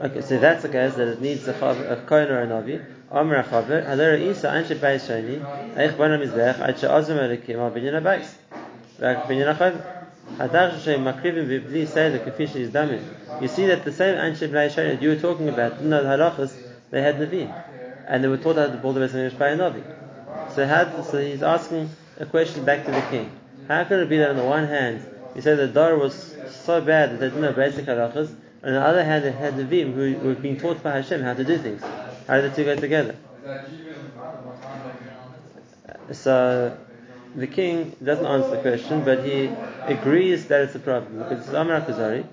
Okay, 0.00 0.20
so 0.22 0.38
that's 0.38 0.62
the 0.62 0.68
case 0.68 0.94
that 0.94 1.08
it 1.08 1.20
needs 1.20 1.46
a, 1.46 1.52
chav, 1.52 1.90
a 1.90 1.96
kohen 2.06 2.30
or 2.30 2.42
a 2.42 2.46
navi. 2.46 2.82
Amr 3.10 3.42
chaver, 3.42 3.84
hadar 3.84 4.18
isa 4.18 4.48
anshe 4.48 4.78
bayis 4.78 5.08
shani, 5.08 5.40
eich 5.74 5.98
bana 5.98 6.16
mizbech, 6.16 6.58
ad 6.60 6.78
she'azim 6.78 7.18
elikim 7.18 7.58
al 7.58 7.70
binyan 7.70 8.00
habayis. 8.00 8.32
V'ak 8.98 9.26
binyan 9.26 9.54
hachav. 9.54 9.99
You 10.38 10.48
see 13.48 13.66
that 13.66 13.84
the 13.84 13.92
same 13.92 14.16
bayis 14.16 14.74
shani 14.74 14.92
that 14.92 15.02
you 15.02 15.10
were 15.10 15.16
talking 15.16 15.48
about, 15.48 15.74
didn't 15.74 15.90
know 15.90 16.02
the 16.02 16.08
halachas, 16.08 16.52
they 16.90 17.02
had 17.02 17.16
navim. 17.16 17.52
And 18.06 18.24
they 18.24 18.28
were 18.28 18.36
taught 18.36 18.56
how 18.56 18.66
to 18.66 18.76
build 18.76 18.96
the 18.96 19.00
Beis 19.00 19.38
by 19.38 19.48
a 19.48 19.56
navi. 19.56 19.82
So, 20.54 20.66
how, 20.66 21.02
so 21.02 21.20
he's 21.20 21.42
asking 21.42 21.90
a 22.18 22.26
question 22.26 22.64
back 22.64 22.84
to 22.84 22.90
the 22.90 23.02
king. 23.10 23.30
How 23.68 23.84
could 23.84 24.00
it 24.00 24.08
be 24.08 24.18
that 24.18 24.30
on 24.30 24.36
the 24.36 24.44
one 24.44 24.66
hand, 24.66 25.04
you 25.34 25.42
say 25.42 25.54
the 25.54 25.68
Dar 25.68 25.96
was 25.96 26.36
so 26.64 26.80
bad 26.80 27.12
that 27.12 27.20
they 27.20 27.26
didn't 27.26 27.42
know 27.42 27.52
basic 27.52 27.86
halachas, 27.86 28.34
on 28.62 28.72
the 28.72 28.80
other 28.80 29.02
hand, 29.02 29.24
they 29.24 29.32
had 29.32 29.54
Levim 29.54 29.94
who 29.94 30.28
were 30.28 30.34
being 30.34 30.58
taught 30.58 30.82
by 30.82 30.92
Hashem 30.92 31.22
how 31.22 31.32
to 31.32 31.44
do 31.44 31.56
things. 31.56 31.82
How 32.26 32.40
did 32.40 32.52
the 32.52 32.56
two 32.56 32.64
go 32.64 32.76
together? 32.76 33.16
So 36.12 36.76
the 37.34 37.46
king 37.46 37.96
doesn't 38.02 38.26
answer 38.26 38.50
the 38.50 38.58
question, 38.58 39.04
but 39.04 39.24
he 39.24 39.50
agrees 39.86 40.46
that 40.46 40.62
it's 40.62 40.74
a 40.74 40.78
problem 40.78 41.18
because 41.18 41.40
it's 41.40 41.54
Amar 41.54 41.80
Kuzari. 41.82 42.24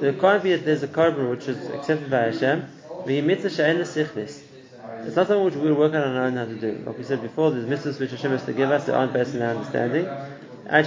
There 0.00 0.12
can't 0.12 0.42
be 0.42 0.52
that 0.52 0.64
there's 0.64 0.82
a 0.82 0.88
korban 0.88 1.30
which 1.30 1.48
is 1.48 1.68
accepted 1.68 2.10
by 2.10 2.30
Hashem. 2.30 2.64
It's 5.06 5.14
not 5.14 5.26
something 5.28 5.44
which 5.44 5.54
we 5.54 5.72
work 5.72 5.94
on 5.94 6.02
our 6.02 6.24
own 6.24 6.36
how 6.36 6.44
to 6.46 6.54
do. 6.54 6.82
Like 6.84 6.98
we 6.98 7.04
said 7.04 7.22
before, 7.22 7.50
there's 7.50 7.66
mitzvahs 7.66 8.00
which 8.00 8.10
Hashem 8.10 8.30
has 8.32 8.44
to 8.44 8.52
give 8.52 8.70
us 8.70 8.86
that 8.86 8.94
aren't 8.94 9.12
based 9.12 9.34
on 9.34 9.42
our 9.42 9.50
understanding. 9.50 10.06
And 10.68 10.86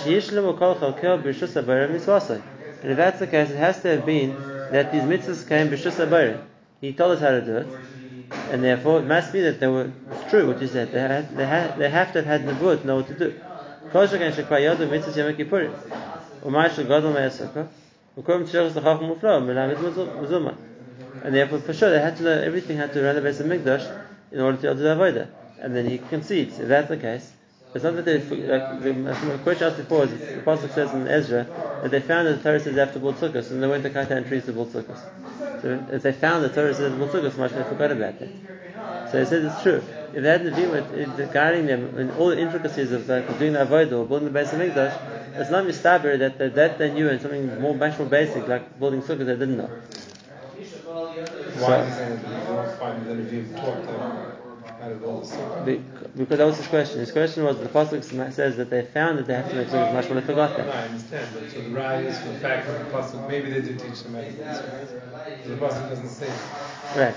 if 2.92 2.98
that's 2.98 3.20
the 3.20 3.28
case, 3.28 3.50
it 3.50 3.58
has 3.58 3.82
to 3.82 3.88
have 3.90 4.06
been 4.06 4.36
that 4.72 4.92
these 4.92 5.04
mitzvahs 5.04 5.48
came 5.48 5.70
b'shus. 5.70 6.42
He 6.82 6.94
told 6.94 7.12
us 7.14 7.22
how 7.22 7.32
to 7.32 7.42
do 7.42 7.58
it, 7.58 7.68
and 8.32 8.64
therefore 8.64 9.00
it 9.00 9.06
must 9.06 9.32
be 9.34 9.42
that 9.42 9.60
they 9.60 9.68
were 9.68 9.92
it's 10.12 10.30
true 10.30 10.48
what 10.48 10.62
you 10.62 10.68
said. 10.68 10.92
They 10.92 11.00
have, 11.00 11.36
they 11.36 11.46
have, 11.46 11.78
they 11.78 11.90
have 11.90 12.14
to 12.14 12.24
have 12.24 12.42
had 12.42 12.46
nevuah 12.46 12.82
to 12.82 12.88
know 12.88 12.96
what 12.98 13.08
to 13.08 13.14
do. 13.18 13.40
And 21.24 21.36
therefore, 21.36 21.60
for 21.60 21.74
sure, 21.74 21.90
they 21.90 22.00
had 22.00 22.18
to 22.18 22.24
know 22.24 22.32
everything 22.32 22.78
had 22.78 22.94
to 22.94 23.02
run 23.02 23.16
the 23.16 23.22
base 23.22 23.40
of 23.40 23.48
Mikdash 23.48 24.06
in 24.32 24.40
order 24.40 24.58
to 24.58 24.76
do 24.76 24.84
avodah. 24.84 25.28
And 25.60 25.76
then 25.76 25.88
he 25.90 25.98
concedes. 25.98 26.60
If 26.60 26.68
that's 26.68 26.88
the 26.88 26.98
case, 26.98 27.32
it's 27.74 27.84
not 27.84 27.96
that 27.96 28.06
they, 28.06 28.20
like, 28.20 28.82
the 28.82 29.40
question 29.44 29.68
asked 29.68 29.78
before 29.78 30.06
is 30.06 30.12
the 30.12 30.42
Pasuk 30.46 30.74
says 30.74 30.94
in 30.94 31.08
Ezra 31.08 31.46
that 31.82 31.92
they 31.92 32.00
found 32.00 32.28
that 32.28 32.38
the 32.38 32.44
Torah 32.44 32.60
says 32.60 32.94
to 32.94 33.00
build 33.00 33.16
sukkahs 33.16 33.52
and 33.52 33.62
they 33.62 33.68
went 33.68 33.84
to 33.84 33.90
down 33.90 34.24
trees 34.24 34.46
to 34.46 34.54
build 34.54 34.72
sukkahs. 34.72 35.00
So 35.62 35.84
if 35.92 36.04
they 36.04 36.12
found 36.12 36.44
the 36.44 36.50
Torah 36.50 36.74
says 36.74 36.94
build 36.94 37.12
sukkahs, 37.12 37.38
much 37.38 37.52
they 37.52 37.64
forgot 37.64 37.92
about 37.92 38.20
that. 38.20 38.30
So 39.12 39.20
he 39.20 39.26
says 39.26 39.52
it's 39.52 39.62
true. 39.64 39.84
If 40.14 40.24
they 40.24 40.30
had 40.30 40.44
to 40.44 40.52
deal 40.52 40.72
with 40.72 41.34
guiding 41.34 41.66
them 41.66 41.98
in 41.98 42.12
all 42.12 42.30
the 42.30 42.40
intricacies 42.40 42.92
of 42.92 43.08
like, 43.10 43.28
doing 43.40 43.54
the 43.54 43.60
avodah 43.66 43.92
or 43.92 44.06
building 44.06 44.26
the 44.26 44.32
base 44.32 44.54
of 44.54 44.60
Mikdash, 44.60 44.98
it's 45.38 45.50
not 45.50 45.66
mistaber 45.66 46.18
that, 46.20 46.38
that 46.38 46.56
that 46.56 46.78
they 46.78 46.92
knew 46.92 47.10
and 47.10 47.22
something 47.22 47.60
more 47.62 47.76
much 47.76 47.98
more 47.98 48.08
basic 48.08 48.48
like 48.48 48.80
building 48.80 49.02
sukkahs 49.02 49.26
they 49.26 49.36
didn't 49.36 49.58
know. 49.58 49.70
Why 51.60 51.80
it 51.80 51.88
them 53.88 54.29
Be- 55.65 55.83
Because 56.17 56.39
that 56.39 56.47
was 56.47 56.57
his 56.59 56.67
question. 56.69 57.01
His 57.01 57.13
question 57.13 57.45
was 57.45 57.59
the 57.59 57.67
pasuk 57.69 58.03
says 58.33 58.57
that 58.57 58.71
they 58.71 58.83
found 58.83 59.19
that 59.19 59.27
they 59.27 59.35
have 59.35 59.49
to 59.51 59.57
make 59.57 59.69
sukkahs 59.69 59.93
much 59.93 60.09
more 60.09 60.21
they 60.21 60.27
forgot 60.27 60.51
No, 60.59 60.65
that. 60.65 60.75
I 60.75 60.83
understand, 60.87 61.27
but 61.35 61.51
so 61.51 61.61
the 61.61 61.71
raya 61.71 62.05
is 62.07 62.19
for 62.19 62.29
the 62.29 62.41
fact 62.47 62.67
that 62.67 62.79
the 62.79 62.97
pasuk 62.97 63.27
maybe 63.29 63.51
they 63.51 63.63
did 63.63 63.79
teach 63.79 64.03
them 64.03 64.15
how 64.15 64.21
to 64.21 64.27
build 64.27 64.49
sukkahs. 64.49 64.89
So 65.45 65.51
the 65.55 65.57
pasuk 65.65 65.89
doesn't 65.89 66.15
say. 66.21 66.31
Right. 66.97 67.15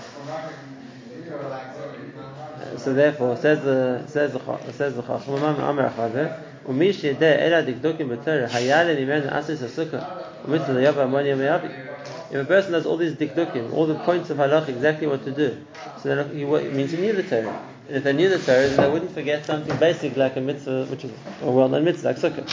Uh, 2.59 2.77
So 2.77 2.93
therefore, 2.93 3.37
says 3.37 3.61
the 3.63 4.01
says 4.07 4.33
the 4.33 4.39
Cha- 4.39 4.59
says 4.77 4.95
the 4.95 5.01
Chacham 5.03 5.35
Amar 5.43 5.91
Chaver, 5.97 6.29
ומי 6.69 6.93
שידע 6.93 7.35
אלא 7.35 7.61
דקדוקים 7.61 8.09
בתורה, 8.09 8.45
היה 8.53 8.83
לממנו 8.83 9.25
אסיס 9.39 9.63
הסוכה, 9.63 9.97
ומצווה 10.47 10.73
ליבא 10.79 11.01
המון 11.03 11.25
יום 11.25 11.39
יבי. 11.41 11.67
If 12.32 12.40
a 12.40 12.44
person 12.46 12.72
does 12.72 12.86
all 12.86 12.96
these 12.96 13.12
dikdukim, 13.12 13.74
all 13.74 13.86
the 13.86 13.94
points 13.94 14.30
of 14.30 14.38
halach, 14.38 14.66
exactly 14.68 15.06
what 15.06 15.22
to 15.24 15.32
do, 15.32 15.58
so 16.00 16.14
then 16.14 16.34
he, 16.34 16.44
it 16.44 16.72
means 16.72 16.90
he 16.90 16.96
knew 16.96 17.12
the 17.12 17.22
Torah. 17.22 17.62
And 17.88 17.98
if 17.98 18.04
they 18.04 18.14
knew 18.14 18.30
the 18.30 18.38
Torah, 18.38 18.68
then 18.68 18.76
they 18.78 18.90
wouldn't 18.90 19.12
forget 19.12 19.44
something 19.44 19.76
basic 19.76 20.16
like 20.16 20.36
a 20.36 20.40
mitzvah, 20.40 20.86
which 20.86 21.04
is 21.04 21.12
a 21.42 21.50
well-known 21.50 21.84
mitzvah, 21.84 22.08
like 22.08 22.16
sukkah. 22.16 22.48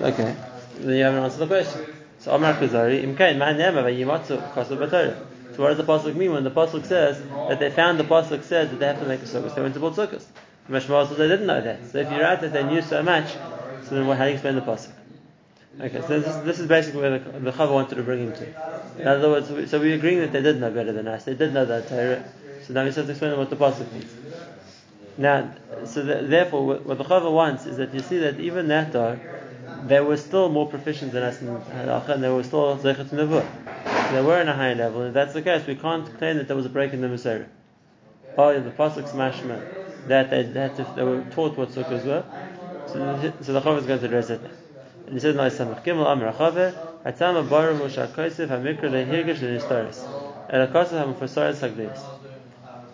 Okay. 0.00 0.34
Then 0.78 0.96
you 0.96 1.04
haven't 1.04 1.22
answered 1.22 1.40
the 1.40 1.46
question. 1.48 1.94
So 2.18 2.34
Amar 2.34 2.54
Kuzari, 2.54 3.04
Imkain, 3.04 3.36
Ma 3.36 3.48
Nema 3.48 3.84
Vayimatsu 3.84 4.54
Kasu 4.54 4.78
B'Torah. 4.78 5.18
So 5.54 5.62
what 5.62 5.68
does 5.68 5.76
the 5.76 5.84
pasuk 5.84 6.16
mean 6.16 6.32
when 6.32 6.44
the 6.44 6.50
pasuk 6.50 6.86
says 6.86 7.20
that 7.20 7.60
they 7.60 7.70
found 7.70 8.00
the 8.00 8.04
pasuk 8.04 8.42
says 8.42 8.70
that 8.70 8.78
they 8.78 8.86
have 8.86 9.00
to 9.00 9.06
make 9.06 9.20
a 9.20 9.24
sukkah, 9.24 9.54
they 9.54 9.60
went 9.60 9.74
to 9.74 9.80
build 9.80 9.96
sukkahs? 9.96 10.24
Mashmal 10.70 11.08
says 11.08 11.18
they 11.18 11.28
didn't 11.28 11.46
know 11.46 11.60
that. 11.60 11.90
So 11.92 11.98
if 11.98 12.10
you're 12.10 12.22
right 12.22 12.40
that 12.40 12.54
they 12.54 12.64
knew 12.64 12.80
so 12.80 13.02
much, 13.02 13.32
so 13.84 13.96
then 13.96 14.06
how 14.16 14.24
do 14.24 14.30
you 14.30 14.34
explain 14.34 14.54
the 14.54 14.62
pasuk? 14.62 14.92
Okay, 15.80 16.00
so 16.02 16.20
this, 16.20 16.36
this 16.44 16.58
is 16.60 16.68
basically 16.68 17.00
where 17.00 17.18
the, 17.18 17.38
the 17.40 17.50
Chava 17.50 17.72
wanted 17.72 17.94
to 17.96 18.02
bring 18.02 18.20
him 18.20 18.32
to. 18.34 19.00
In 19.00 19.08
other 19.08 19.30
words, 19.30 19.50
we, 19.50 19.66
so 19.66 19.80
we're 19.80 19.94
agreeing 19.94 20.20
that 20.20 20.30
they 20.32 20.42
did 20.42 20.60
know 20.60 20.70
better 20.70 20.92
than 20.92 21.08
us. 21.08 21.24
They 21.24 21.34
did 21.34 21.54
know 21.54 21.64
that 21.64 21.88
Torah. 21.88 22.24
So 22.66 22.74
now 22.74 22.84
we 22.84 22.92
have 22.92 23.06
to 23.06 23.10
explain 23.10 23.36
what 23.38 23.50
the 23.50 23.56
pasuk 23.56 23.90
means. 23.92 24.12
Now, 25.16 25.54
so 25.84 26.02
the, 26.02 26.16
therefore, 26.22 26.66
what, 26.84 26.98
the 26.98 27.04
Chava 27.04 27.32
wants 27.32 27.66
is 27.66 27.78
that 27.78 27.92
you 27.94 28.00
see 28.00 28.18
that 28.18 28.38
even 28.38 28.68
that 28.68 28.92
though, 28.92 29.18
they 29.86 30.00
were 30.00 30.16
still 30.16 30.48
more 30.50 30.68
proficient 30.68 31.12
than 31.12 31.22
us 31.22 31.40
in 31.40 31.48
halacha, 31.48 32.10
and 32.10 32.22
they 32.22 32.28
were 32.28 32.44
still 32.44 32.76
zeichet 32.76 33.08
nevuah. 33.08 33.46
So 34.08 34.14
they 34.14 34.22
were 34.22 34.40
in 34.40 34.48
a 34.48 34.54
higher 34.54 34.74
level. 34.74 35.00
And 35.00 35.08
if 35.08 35.14
that's 35.14 35.32
the 35.32 35.42
case, 35.42 35.66
we 35.66 35.74
can't 35.74 36.06
claim 36.18 36.36
that 36.36 36.46
there 36.46 36.56
was 36.56 36.66
a 36.66 36.70
break 36.70 36.92
in 36.92 37.00
the 37.00 37.08
Masorah. 37.08 37.46
Oh, 38.36 38.58
the 38.58 38.70
pasuk's 38.70 39.12
mashma 39.12 40.06
that 40.08 40.30
they 40.30 40.42
to, 40.44 40.92
they 40.94 41.02
were 41.02 41.22
taught 41.30 41.56
what 41.56 41.70
sukkahs 41.70 42.04
were. 42.04 42.24
So, 42.86 42.98
the- 43.16 43.44
so 43.44 43.52
the 43.52 43.60
Chava 43.60 43.78
is 43.78 43.86
going 43.86 44.00
to 44.00 44.06
address 44.06 44.30
it. 44.30 44.40
And 45.12 45.20
he 45.20 45.24
says, 45.24 45.36
"No, 45.36 45.42
Samach 45.42 45.84
Gimel 45.84 46.10
Amar 46.10 46.32
Chaver, 46.32 46.72
Hatam 47.04 47.46
Baruch 47.46 47.76
Hu 47.76 47.84
Shakosef 47.86 48.48
Hamikra 48.48 48.84
Lehirgish 48.84 49.40
Lenistaris, 49.40 50.08
El 50.48 50.66
Akosef 50.66 51.04
Hamfasaris 51.04 51.56
Hagdeis." 51.56 52.02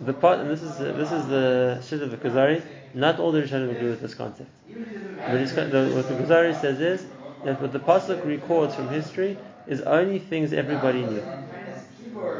The 0.01 0.11
part, 0.11 0.39
and 0.39 0.49
this 0.49 0.61
is 0.61 0.77
this 0.79 1.13
is 1.13 1.27
the 1.27 1.81
shit 1.81 2.01
of 2.01 2.11
the 2.11 2.17
Kuzari. 2.17 2.61
Not 2.93 3.21
all 3.21 3.31
the 3.31 3.41
Rishonim 3.43 3.71
agree 3.71 3.91
with 3.91 4.01
this 4.01 4.15
concept. 4.15 4.49
The, 4.67 5.91
what 5.95 6.09
the 6.09 6.15
Kuzari 6.15 6.59
says 6.59 6.81
is 6.81 7.05
that 7.45 7.61
what 7.61 7.71
the 7.71 7.79
pasuk 7.79 8.25
records 8.25 8.75
from 8.75 8.89
history 8.89 9.37
is 9.65 9.79
only 9.83 10.19
things 10.19 10.51
everybody 10.51 11.03
knew. 11.05 11.23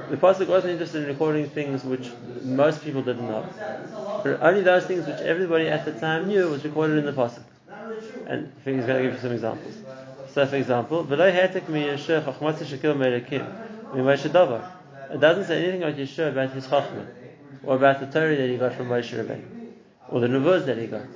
The 0.09 0.17
pasuk 0.17 0.49
wasn't 0.49 0.73
interested 0.73 1.03
in 1.03 1.07
recording 1.07 1.49
things 1.51 1.85
which 1.85 2.09
most 2.43 2.83
people 2.83 3.01
didn't 3.01 3.29
know. 3.29 3.45
But 4.25 4.41
only 4.41 4.59
those 4.59 4.85
things 4.87 5.07
which 5.07 5.21
everybody 5.21 5.69
at 5.69 5.85
the 5.85 5.93
time 5.93 6.27
knew 6.27 6.49
was 6.49 6.65
recorded 6.65 6.97
in 6.97 7.05
the 7.05 7.13
pasuk. 7.13 7.43
And 8.29 8.51
he's 8.63 8.85
going 8.85 8.97
to 8.97 9.01
give 9.01 9.13
you 9.13 9.19
some 9.19 9.31
examples. 9.31 9.73
So, 10.33 10.45
for 10.45 10.55
example, 10.55 11.03
"V'lo 11.03 11.33
hetek 11.33 11.67
mi 11.67 11.85
Yeshua 11.85 12.23
chachmatze 12.23 12.63
shekil 12.63 12.95
me'elekim 12.95 13.95
mi 13.95 14.01
Moshe 14.01 14.29
Davar." 14.29 14.61
It 15.11 15.19
doesn't 15.19 15.45
say 15.45 15.63
anything 15.63 15.81
about 15.81 15.95
Yeshua 15.95 16.29
about 16.29 16.51
his 16.51 16.67
chachma, 16.67 17.07
or 17.63 17.77
about 17.77 17.99
the 17.99 18.05
Torah 18.05 18.35
that 18.35 18.47
he 18.47 18.57
got 18.57 18.75
from 18.75 18.89
Moshe 18.89 19.17
Rabbeinu, 19.17 19.71
or 20.09 20.19
the 20.19 20.27
nevuahs 20.27 20.65
that 20.67 20.77
he 20.77 20.85
got. 20.85 21.07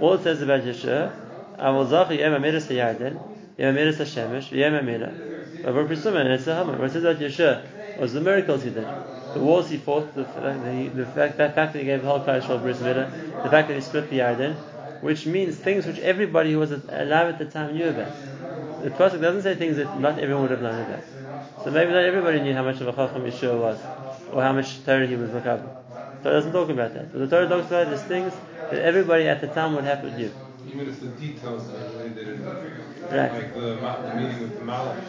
All 0.00 0.14
it 0.14 0.22
says 0.22 0.40
about 0.40 0.62
Yeshua, 0.62 1.12
"Avol 1.58 1.86
zachi 1.86 2.18
yem 2.20 2.32
amiras 2.32 2.66
hayarden, 2.66 3.18
yem 3.58 3.76
amiras 3.76 3.98
hashemesh, 3.98 4.50
yem 4.50 4.72
amira." 4.72 5.66
Over 5.66 5.84
Prisuma 5.84 6.20
and 6.20 6.32
it's 6.32 6.46
a 6.46 6.54
hammer. 6.54 6.78
What 6.78 6.88
it 6.88 6.92
says 6.94 7.04
about 7.04 7.20
Yeshua 7.20 7.98
was 8.00 8.14
the 8.14 8.22
miracles 8.22 8.62
he 8.62 8.70
did. 8.70 8.86
the 9.34 9.40
wars 9.40 9.68
he 9.68 9.76
fought, 9.76 10.14
the, 10.14 10.22
the, 10.22 10.90
the 10.94 11.06
fact, 11.06 11.36
that 11.36 11.54
fact 11.54 11.72
that 11.74 11.80
he 11.80 11.84
gave 11.84 12.02
the 12.02 12.08
whole 12.08 12.20
Yisrael 12.20 12.62
bris 12.62 12.78
milah, 12.78 13.42
the 13.42 13.50
fact 13.50 13.68
that 13.68 13.74
he 13.74 13.80
split 13.80 14.08
the 14.08 14.20
Yarden, 14.20 14.56
which 15.00 15.26
means 15.26 15.56
things 15.56 15.86
which 15.86 15.98
everybody 15.98 16.52
who 16.52 16.58
was 16.58 16.72
alive 16.72 17.28
at 17.28 17.38
the 17.38 17.44
time 17.46 17.74
knew 17.74 17.88
about. 17.88 18.12
The 18.82 18.90
Pasuk 18.90 19.20
doesn't 19.20 19.42
say 19.42 19.54
things 19.54 19.76
that 19.76 19.98
not 19.98 20.18
everyone 20.18 20.42
would 20.42 20.50
have 20.50 20.62
known 20.62 20.80
about. 20.80 21.04
So 21.64 21.70
maybe 21.70 21.92
not 21.92 22.04
everybody 22.04 22.40
knew 22.40 22.54
how 22.54 22.62
much 22.64 22.80
of 22.80 22.88
a 22.88 22.92
Chacham 22.92 23.22
Yeshua 23.22 23.58
was, 23.58 23.78
or 24.32 24.42
how 24.42 24.52
much 24.52 24.84
Torah 24.84 25.06
he 25.06 25.16
was 25.16 25.30
makabel. 25.30 25.68
Torah 26.22 26.34
doesn't 26.34 26.52
talk 26.52 26.68
about 26.68 26.94
that. 26.94 27.12
But 27.12 27.18
the 27.18 27.26
Torah 27.28 27.48
talks 27.48 27.66
about 27.68 27.88
is 27.92 28.02
things 28.02 28.32
that 28.70 28.80
everybody 28.82 29.28
at 29.28 29.40
the 29.40 29.48
time 29.48 29.74
would 29.74 29.84
have 29.84 30.04
knew. 30.04 30.30
Even 30.68 30.88
if 30.88 31.00
the 31.00 31.08
details 31.08 31.66
that 31.68 31.80
really 31.94 32.08
they 32.10 32.24
didn't 32.24 32.44
know. 32.44 33.16
Right. 33.16 33.32
Like 33.32 33.54
the, 33.54 33.60
the 33.60 34.16
meeting 34.16 34.40
with 34.42 34.58
the 34.58 34.64
Malach. 34.64 35.00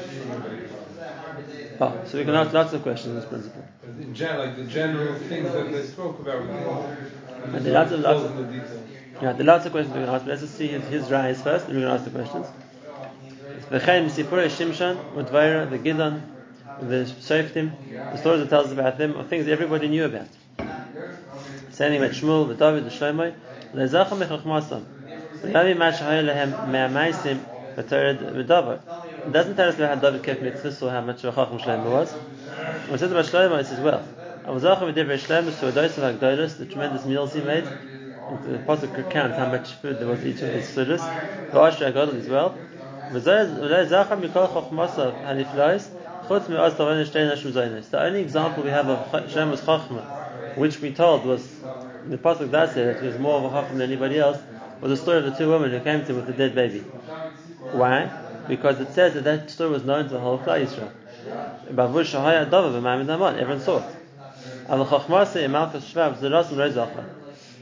Oh, 1.82 2.02
so 2.06 2.17
we 2.17 2.24
can 2.24 2.36
ask 2.36 2.54
lots 2.54 2.71
of 2.74 2.84
questions 2.84 3.10
on 3.10 3.15
this 3.15 3.26
principle. 3.26 3.65
In 4.00 4.13
gen, 4.13 4.39
like 4.39 4.56
the 4.56 4.63
general 4.63 5.15
things 5.15 5.52
that 5.54 5.71
they 5.71 5.84
spoke 5.84 6.19
about. 6.19 6.41
And 6.41 7.67
are 7.67 7.71
lots 7.71 7.91
of- 7.91 8.00
lots 8.00 8.24
of- 8.24 8.38
the 8.38 8.43
details. 8.43 8.89
Yeah, 9.21 9.32
the 9.32 9.45
lots 9.45 9.65
of 9.65 9.71
questions 9.71 9.95
we 9.95 10.01
can 10.04 10.13
ask, 10.13 10.25
but 10.25 10.39
let's 10.39 10.49
see 10.51 10.67
his, 10.67 10.84
his 10.88 11.10
rise 11.10 11.41
first, 11.41 11.67
then 11.67 11.75
we're 11.78 11.84
going 11.84 11.97
to 11.97 12.04
ask 12.04 12.12
the 12.12 12.17
questions. 12.19 12.47
V'chein 13.69 14.10
Sipurei 14.10 14.47
Shimshon, 14.47 15.13
Udvaira, 15.13 15.69
the 15.69 15.80
Gidon, 15.80 16.21
the 16.82 17.06
Shoftim, 17.06 17.71
the 18.12 18.17
stories 18.17 18.41
that 18.41 18.49
tells 18.49 18.71
about 18.73 18.97
them 18.97 19.15
are 19.15 19.23
things 19.23 19.47
everybody 19.47 19.88
knew 19.88 20.04
about. 20.04 20.28
Saying 21.71 21.95
about 21.97 22.12
Shmuel, 22.12 22.49
the 22.49 22.56
David, 22.56 22.84
the 22.84 22.89
Shlomo, 22.89 23.34
Lezacha 23.73 24.10
mechachmasam. 24.10 24.86
Lami 25.43 25.73
ma 25.75 25.91
shahaya 25.91 26.25
lehem 26.25 26.69
me'amaisim 26.69 27.39
v'tored 27.78 28.45
v'davar. 28.45 28.82
It 29.28 29.32
doesn't 29.32 29.56
tell 29.56 29.69
us 29.69 29.75
about 29.75 29.95
how 29.95 30.10
David 30.10 30.23
kept 30.23 30.41
mitzvahs 30.41 30.82
or 30.84 30.91
how 30.91 31.01
much 31.01 31.23
of 31.23 31.38
a 31.38 31.45
chacham 31.45 31.60
Shlomo 31.60 31.91
was. 31.91 32.12
When 32.12 32.95
it 32.95 32.99
says 32.99 33.12
about 33.12 33.25
Shlomo, 33.25 33.60
it 33.60 33.65
says, 33.65 33.80
well, 33.80 34.06
I 34.43 34.51
was 34.51 34.63
Avazacha 34.63 34.93
v'divrei 34.93 35.17
Shlomo, 35.17 35.51
Suadosav 35.51 36.17
HaGdolos, 36.19 36.58
the 36.58 36.65
tremendous 36.65 37.06
meals 37.06 37.34
he 37.34 37.41
made, 37.41 37.65
the 38.44 38.58
Pasuk 38.60 38.98
recounts 38.98 39.38
how 39.38 39.46
much 39.48 39.74
food 39.74 40.00
there 40.00 40.08
was 40.08 40.26
each 40.26 40.42
of 40.42 40.50
his 40.50 40.68
sudas. 40.68 41.00
V'ashra 41.52 41.94
HaGadol 41.94 42.20
as 42.20 42.28
well. 42.28 42.58
The 47.92 48.00
only 48.00 48.22
example 48.22 48.64
we 48.64 48.70
have 48.72 48.90
of 48.90 49.12
Shlomo's 49.30 49.62
Chachma, 49.62 50.58
which 50.58 50.82
we 50.82 50.92
told 50.92 51.24
was, 51.26 51.48
the 52.08 52.18
Pasuk 52.18 52.52
does 52.52 52.74
say 52.74 52.86
that 52.86 53.00
he 53.00 53.08
was 53.08 53.20
more 53.20 53.38
of 53.38 53.46
a 53.46 53.50
Chacham 53.50 53.78
than 53.78 53.90
anybody 53.92 54.18
else, 54.18 54.40
was 54.82 54.90
the 54.90 54.98
story 54.98 55.20
of 55.20 55.26
the 55.26 55.32
two 55.32 55.50
women 55.50 55.70
who 55.70 55.80
came 55.82 56.02
to 56.02 56.08
him 56.08 56.16
with 56.16 56.26
the 56.26 56.34
dead 56.34 56.56
baby. 56.56 56.80
Why? 56.80 58.10
Because 58.48 58.80
it 58.80 58.92
says 58.94 59.14
that 59.14 59.24
that 59.24 59.52
story 59.52 59.70
was 59.70 59.84
known 59.84 60.06
to 60.06 60.10
the 60.14 60.20
whole 60.20 60.40
Klal 60.40 60.66
Yisrael. 60.66 60.92
Everyone 63.40 63.60
saw 63.60 63.78
it. 63.78 63.86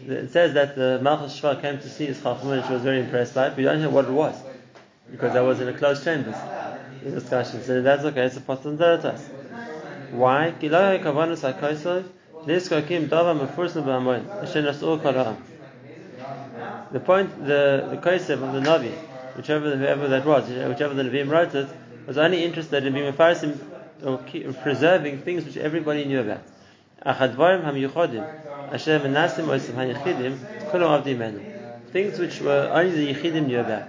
It 0.07 0.31
says 0.31 0.53
that 0.53 0.75
the 0.75 0.99
Malchus 1.01 1.39
came 1.61 1.77
to 1.79 1.89
see 1.89 2.05
his 2.07 2.23
and 2.25 2.65
she 2.65 2.73
was 2.73 2.81
very 2.81 2.99
impressed 2.99 3.35
by 3.35 3.47
it, 3.47 3.49
but 3.51 3.59
you 3.59 3.65
don't 3.65 3.81
know 3.81 3.89
what 3.89 4.05
it 4.05 4.11
was 4.11 4.35
because 5.09 5.33
that 5.33 5.41
was 5.41 5.61
in 5.61 5.67
a 5.67 5.73
closed 5.73 6.03
chambers 6.03 6.35
in 7.05 7.13
discussion. 7.13 7.63
So 7.63 7.81
that's 7.81 8.03
okay, 8.03 8.25
it's 8.25 8.37
a 8.37 8.41
potan 8.41 8.77
zeratas. 8.77 9.21
Why? 10.11 10.51
The 16.91 16.99
point, 16.99 17.45
the 17.45 17.87
the 17.89 17.97
kosev 17.97 18.41
of 18.43 18.53
the 18.53 18.59
Navi, 18.59 18.91
whichever 19.35 19.75
whoever 19.75 20.07
that 20.09 20.25
was, 20.25 20.49
whichever 20.49 20.93
the 20.93 21.03
Nevi'im 21.03 21.29
wrote 21.29 21.55
it, 21.55 21.67
was 22.05 22.17
only 22.17 22.43
interested 22.43 22.85
in 22.85 22.93
being 22.93 23.11
mefarsim 23.11 23.57
or 24.03 24.17
preserving 24.61 25.21
things 25.21 25.45
which 25.45 25.57
everybody 25.57 26.05
knew 26.05 26.19
about. 26.19 26.41
Things 28.73 28.89
which 32.17 32.41
were 32.41 32.69
only 32.73 32.91
the 32.91 33.13
yichidim 33.13 33.45
knew 33.45 33.59
about 33.59 33.83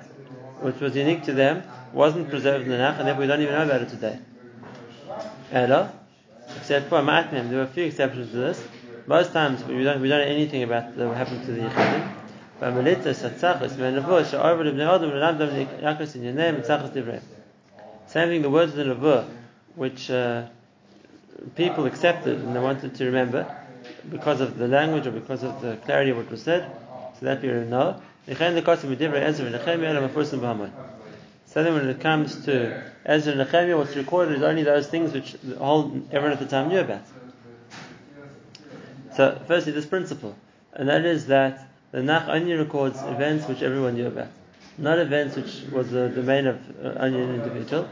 which 0.60 0.80
was 0.80 0.96
unique 0.96 1.22
to 1.24 1.32
them, 1.32 1.62
wasn't 1.92 2.28
preserved 2.30 2.64
in 2.64 2.70
the 2.70 2.78
Nach, 2.78 2.98
and 2.98 3.06
therefore 3.06 3.22
we 3.22 3.26
don't 3.26 3.40
even 3.40 3.54
know 3.54 3.64
about 3.64 3.82
it 3.82 3.88
today. 3.90 4.18
Ella, 5.52 5.92
except 6.56 6.88
for 6.88 7.00
Ma'atmim, 7.00 7.50
there 7.50 7.58
were 7.58 7.64
a 7.64 7.66
few 7.66 7.84
exceptions 7.84 8.30
to 8.30 8.36
this. 8.36 8.66
Most 9.06 9.32
times 9.32 9.62
we 9.64 9.84
don't, 9.84 10.00
we 10.00 10.08
don't 10.08 10.20
know 10.20 10.34
anything 10.34 10.62
about 10.62 10.96
what 10.96 11.16
happened 11.16 11.44
to 11.44 11.52
the 11.52 11.62
Yechidim. 11.62 12.12
But 12.60 12.74
Melita 12.74 13.10
Satzachas, 13.10 13.72
Menavur, 13.72 14.24
Sha'arva 14.24 14.66
Ibn 14.66 14.80
Adam, 14.80 15.10
Lamdam 15.10 15.80
Yakus 15.80 16.14
in 16.14 16.24
your 16.24 16.32
name, 16.32 16.56
and 16.56 16.64
Tzachas 16.64 16.92
Divrei. 16.92 17.20
Same 18.06 18.28
thing, 18.28 18.42
the 18.42 18.50
words 18.50 18.76
of 18.76 18.78
the 18.78 18.94
Navur, 18.94 19.28
which 19.76 20.10
uh, 20.10 20.46
people 21.56 21.84
accepted 21.84 22.38
and 22.38 22.56
they 22.56 22.60
wanted 22.60 22.94
to 22.94 23.04
remember 23.04 23.54
because 24.10 24.40
of 24.40 24.58
the 24.58 24.68
language 24.68 25.06
or 25.06 25.10
because 25.10 25.42
of 25.42 25.60
the 25.60 25.76
clarity 25.84 26.10
of 26.10 26.16
what 26.16 26.30
was 26.30 26.42
said, 26.42 26.70
so 27.18 27.26
that 27.26 27.42
we 27.42 27.48
know. 27.48 28.00
So 28.26 28.34
when 28.38 28.56
it 31.88 32.00
comes 32.00 32.44
to 32.46 32.82
Ezra 33.04 33.32
and 33.32 33.40
Nehemiah, 33.40 33.76
what's 33.76 33.94
recorded 33.94 34.36
is 34.36 34.42
only 34.42 34.62
those 34.62 34.86
things 34.88 35.12
which 35.12 35.32
the 35.42 35.56
whole 35.56 36.02
everyone 36.10 36.32
at 36.32 36.38
the 36.38 36.46
time 36.46 36.68
knew 36.68 36.80
about. 36.80 37.02
So 39.14 39.40
firstly, 39.46 39.72
this 39.72 39.86
principle, 39.86 40.34
and 40.72 40.88
that 40.88 41.04
is 41.04 41.26
that 41.26 41.68
the 41.92 42.02
Nach 42.02 42.28
only 42.28 42.54
records 42.54 43.00
events 43.02 43.46
which 43.46 43.62
everyone 43.62 43.94
knew 43.94 44.08
about, 44.08 44.28
not 44.78 44.98
events 44.98 45.36
which 45.36 45.62
was 45.70 45.90
the 45.90 46.08
domain 46.08 46.46
of 46.46 46.58
uh, 46.82 46.98
only 46.98 47.22
an 47.22 47.34
individual. 47.34 47.88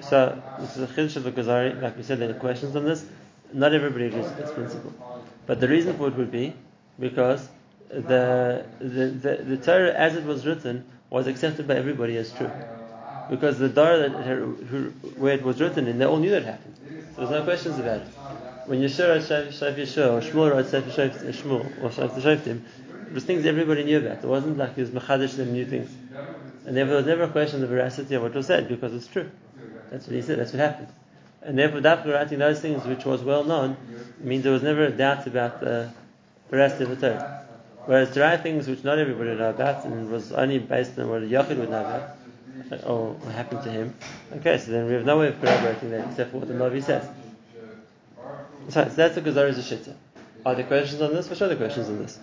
So 0.00 0.40
this 0.58 0.76
is 0.76 0.82
a 0.82 0.86
chiddush 0.86 1.16
of 1.16 1.24
the 1.24 1.32
Kuzari, 1.32 1.80
like 1.82 1.96
we 1.96 2.02
said, 2.02 2.18
there 2.18 2.30
are 2.30 2.34
questions 2.34 2.74
on 2.74 2.84
this. 2.86 3.04
Not 3.52 3.74
everybody 3.74 4.06
agrees 4.06 4.24
with 4.24 4.36
this 4.38 4.52
principle, 4.52 4.92
but 5.46 5.60
the 5.60 5.68
reason 5.68 5.96
for 5.96 6.08
it 6.08 6.16
would 6.16 6.30
be 6.30 6.54
because 6.98 7.48
the, 7.88 8.64
the, 8.78 9.06
the, 9.06 9.36
the 9.44 9.56
Torah 9.58 9.92
as 9.92 10.16
it 10.16 10.24
was 10.24 10.46
written 10.46 10.84
was 11.10 11.26
accepted 11.26 11.68
by 11.68 11.74
everybody 11.74 12.16
as 12.16 12.32
true. 12.32 12.50
Because 13.28 13.58
the 13.58 13.68
Torah 13.68 14.08
that, 14.08 14.12
where 15.16 15.34
it 15.34 15.42
was 15.42 15.60
written 15.60 15.86
in, 15.86 15.98
they 15.98 16.04
all 16.04 16.16
knew 16.16 16.30
that 16.30 16.44
happened. 16.44 16.74
So 17.14 17.26
there's 17.26 17.30
no 17.30 17.44
questions 17.44 17.78
about 17.78 18.00
it. 18.00 18.08
When 18.66 18.80
Yeshua 18.80 19.08
wrote 19.08 19.52
Shaf 19.52 19.74
Yeshua, 19.74 20.12
or 20.12 20.20
Shmuel 20.20 20.50
wrote 20.52 20.66
Sefer 20.68 20.90
Shmuel, 21.32 21.82
or 21.82 21.90
Shaf 21.90 22.10
Shoftim, 22.20 22.62
it 23.06 23.12
was 23.12 23.24
things 23.24 23.44
everybody 23.44 23.84
knew 23.84 23.98
about. 23.98 24.18
It 24.18 24.24
wasn't 24.24 24.56
like 24.56 24.74
he 24.74 24.80
was 24.80 24.90
Machadish 24.90 25.36
them 25.36 25.52
new 25.52 25.66
things. 25.66 25.90
And 26.64 26.76
there 26.76 26.86
was 26.86 27.04
never 27.04 27.24
a 27.24 27.28
question 27.28 27.62
of 27.62 27.68
the 27.68 27.74
veracity 27.74 28.14
of 28.14 28.22
what 28.22 28.34
was 28.34 28.46
said, 28.46 28.68
because 28.68 28.94
it's 28.94 29.06
true. 29.06 29.30
That's 29.90 30.06
what 30.06 30.16
he 30.16 30.22
said, 30.22 30.38
that's 30.38 30.52
what 30.52 30.60
happened. 30.60 30.88
And 31.44 31.58
therefore, 31.58 31.80
Dafka 31.80 32.12
writing 32.12 32.38
those 32.38 32.60
things 32.60 32.84
which 32.84 33.04
was 33.04 33.22
well 33.22 33.44
known 33.44 33.76
means 34.20 34.44
there 34.44 34.52
was 34.52 34.62
never 34.62 34.84
a 34.84 34.90
doubt 34.90 35.26
about 35.26 35.60
the 35.60 35.90
veracity 36.50 36.84
of 36.84 36.90
the 36.90 37.08
Torah. 37.08 37.46
Whereas 37.86 38.12
to 38.12 38.20
write 38.20 38.42
things 38.42 38.68
which 38.68 38.84
not 38.84 38.98
everybody 38.98 39.30
would 39.30 39.38
know 39.38 39.50
about 39.50 39.84
and 39.84 40.10
was 40.10 40.32
only 40.32 40.58
based 40.60 40.96
on 40.98 41.08
what 41.08 41.22
a 41.22 41.26
Yachid 41.26 41.58
would 41.58 41.70
know 41.70 41.80
about, 41.80 42.84
or 42.86 43.12
what 43.14 43.34
happened 43.34 43.64
to 43.64 43.70
him, 43.70 43.94
okay, 44.36 44.56
so 44.58 44.70
then 44.70 44.86
we 44.86 44.92
have 44.92 45.04
no 45.04 45.18
way 45.18 45.28
of 45.28 45.40
corroborating 45.40 45.90
that 45.90 46.10
except 46.10 46.30
for 46.30 46.38
what 46.38 46.48
the 46.48 46.54
Navi 46.54 46.82
says. 46.82 47.08
So, 48.68 48.84
so 48.84 48.94
that's 48.94 49.16
the 49.16 49.20
Kuzari's 49.20 49.58
Ashita. 49.58 49.94
Are 50.46 50.54
there 50.54 50.64
questions 50.64 51.02
on 51.02 51.12
this? 51.12 51.26
There 51.26 51.50
are 51.50 51.56
questions 51.56 51.88
on 51.88 51.98
this. 51.98 52.18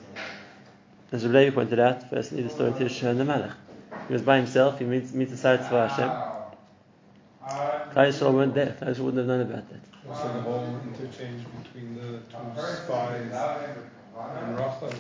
As 1.12 1.26
Rabbi 1.26 1.54
pointed 1.54 1.80
out, 1.80 2.10
firstly, 2.10 2.42
the 2.44 2.50
story 2.50 2.70
of 2.70 2.78
Tirshah 2.78 3.10
and 3.10 3.20
the 3.20 3.26
Malach. 3.26 3.54
He 4.08 4.14
was 4.14 4.22
by 4.22 4.38
himself, 4.38 4.80
he 4.80 4.86
meets, 4.86 5.12
meets 5.12 5.32
the 5.32 5.38
Sarat 5.38 5.68
for 5.68 5.88
Hashem. 5.88 6.39
Klal 8.00 8.08
Yisrael 8.08 8.34
weren't 8.34 8.54
there, 8.54 8.78
Yisrael 8.82 9.00
wouldn't 9.00 9.18
have 9.18 9.28
known 9.28 9.42
about 9.42 9.70
that. 9.70 9.80
Also 10.10 10.34
the 10.34 10.42
whole 10.42 10.80
interchange 10.88 11.44
between 11.64 11.96
the 11.96 12.20
two 12.30 12.76
spies 12.78 13.32
and 13.32 14.58
Rachel. 14.58 14.94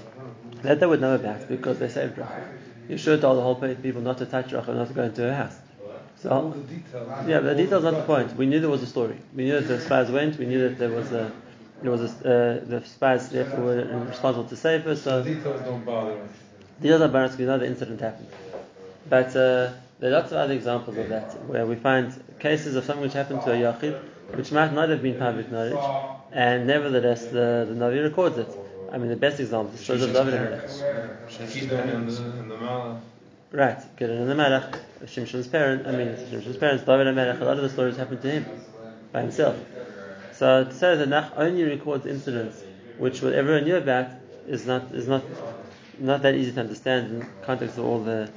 That 0.63 0.79
they 0.81 0.85
would 0.85 0.99
know 0.99 1.15
about 1.15 1.47
because 1.47 1.79
they 1.79 1.87
saved 1.87 2.17
Rachel. 2.17 2.43
Yeshua 2.89 3.21
told 3.21 3.37
the 3.37 3.41
whole 3.41 3.55
people 3.55 4.01
not 4.01 4.17
to 4.17 4.25
touch 4.25 4.51
Rachel, 4.51 4.71
and 4.71 4.79
not 4.79 4.87
to 4.89 4.93
go 4.93 5.03
into 5.03 5.21
her 5.21 5.33
house. 5.33 5.57
So, 6.21 6.29
All 6.29 6.49
the 6.49 6.59
details. 6.59 7.27
yeah, 7.27 7.39
but 7.39 7.55
the 7.55 7.63
details 7.63 7.83
not 7.85 7.95
the 7.95 8.03
point. 8.03 8.35
We 8.35 8.45
knew 8.45 8.59
there 8.59 8.69
was 8.69 8.83
a 8.83 8.87
story. 8.87 9.17
We 9.33 9.45
knew 9.45 9.53
that 9.61 9.67
the 9.69 9.79
spies 9.79 10.11
went. 10.11 10.37
We 10.37 10.45
knew 10.47 10.67
that 10.67 10.77
there 10.77 10.89
was 10.89 11.13
a, 11.13 11.31
there 11.81 11.91
was 11.91 12.01
a, 12.01 12.05
uh, 12.05 12.65
the 12.65 12.83
spies 12.85 13.29
therefore 13.29 13.63
were 13.63 14.05
responsible 14.09 14.43
to 14.49 14.57
save 14.57 14.83
her. 14.83 14.97
So 14.97 15.23
The 15.23 15.35
details 15.35 15.61
don't 15.61 15.85
bother 15.85 16.17
us. 16.19 16.29
the 16.81 16.91
other 16.91 17.07
barons 17.07 17.37
we 17.37 17.45
know 17.45 17.57
the 17.57 17.67
incident 17.67 18.01
happened. 18.01 18.27
But 19.09 19.33
uh, 19.37 19.71
there 19.99 20.11
are 20.11 20.19
lots 20.19 20.31
of 20.31 20.37
other 20.37 20.53
examples 20.53 20.97
of 20.97 21.09
that 21.09 21.33
where 21.47 21.65
we 21.65 21.75
find 21.75 22.13
cases 22.39 22.75
of 22.75 22.85
something 22.85 23.03
which 23.03 23.13
happened 23.13 23.41
to 23.41 23.51
a 23.51 23.55
yachid, 23.55 23.99
which 24.35 24.51
might 24.51 24.73
not 24.73 24.89
have 24.89 25.01
been 25.01 25.17
public 25.17 25.51
knowledge, 25.51 25.83
and 26.31 26.67
nevertheless 26.67 27.25
the, 27.25 27.65
the 27.67 27.75
Navi 27.75 28.03
records 28.03 28.37
it. 28.37 28.47
I 28.91 28.97
mean, 28.97 29.09
the 29.09 29.15
best 29.15 29.39
example 29.39 29.73
is 29.73 29.79
the 29.79 29.83
story 29.83 30.01
of 30.03 30.13
David 30.13 30.33
Melech. 30.33 30.69
Right, 33.51 33.97
Gideon 33.97 34.21
and 34.21 34.29
the 34.29 34.35
Melech, 34.35 34.79
Shimshon's 35.07 35.47
parent, 35.47 35.87
I 35.87 35.91
mean, 35.91 36.15
Shimshon's 36.29 36.57
parents, 36.57 36.83
David 36.85 37.07
and 37.07 37.15
Melech, 37.15 37.39
a 37.41 37.45
lot 37.45 37.57
of 37.57 37.63
the 37.63 37.69
stories 37.69 37.97
happened 37.97 38.21
to 38.21 38.31
him, 38.31 38.45
by 39.11 39.21
himself. 39.21 39.57
So 40.33 40.63
to 40.63 40.73
say 40.73 40.95
that 40.95 41.09
Nach 41.09 41.33
only 41.35 41.63
records 41.63 42.05
incidents 42.05 42.63
which 42.97 43.21
what 43.21 43.33
everyone 43.33 43.65
knew 43.65 43.75
about 43.75 44.07
is 44.47 44.65
not 44.65 44.93
is 44.93 45.07
not 45.07 45.23
not 45.99 46.21
that 46.21 46.35
easy 46.35 46.51
to 46.51 46.59
understand 46.59 47.21
in 47.21 47.29
context 47.43 47.77
of 47.77 47.85
all 47.85 47.99
the 47.99 48.29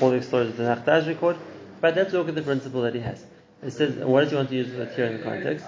all 0.00 0.10
the 0.10 0.22
stories 0.22 0.48
that 0.50 0.56
the 0.56 0.64
Nach 0.64 0.84
does 0.84 1.06
record. 1.06 1.36
But 1.80 1.96
let's 1.96 2.12
look 2.12 2.28
at 2.28 2.34
the 2.34 2.42
principle 2.42 2.82
that 2.82 2.94
he 2.94 3.00
has. 3.00 3.24
He 3.62 3.70
says, 3.70 3.96
what 3.96 4.22
does 4.22 4.30
he 4.30 4.36
want 4.36 4.48
to 4.48 4.54
use 4.54 4.72
it 4.72 4.94
here 4.94 5.06
in 5.06 5.18
the 5.18 5.22
context? 5.22 5.66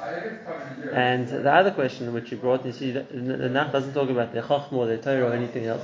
And 0.92 1.28
the 1.28 1.52
other 1.52 1.70
question 1.70 2.12
which 2.14 2.30
you 2.30 2.38
brought, 2.38 2.64
you 2.64 2.72
see, 2.72 2.90
the, 2.90 3.02
the 3.02 3.48
Nach 3.48 3.70
doesn't 3.70 3.92
talk 3.92 4.08
about 4.08 4.32
their 4.32 4.42
Chachma 4.42 4.72
or 4.72 4.86
their 4.86 4.98
Torah 4.98 5.30
or 5.30 5.32
anything 5.34 5.66
else. 5.66 5.82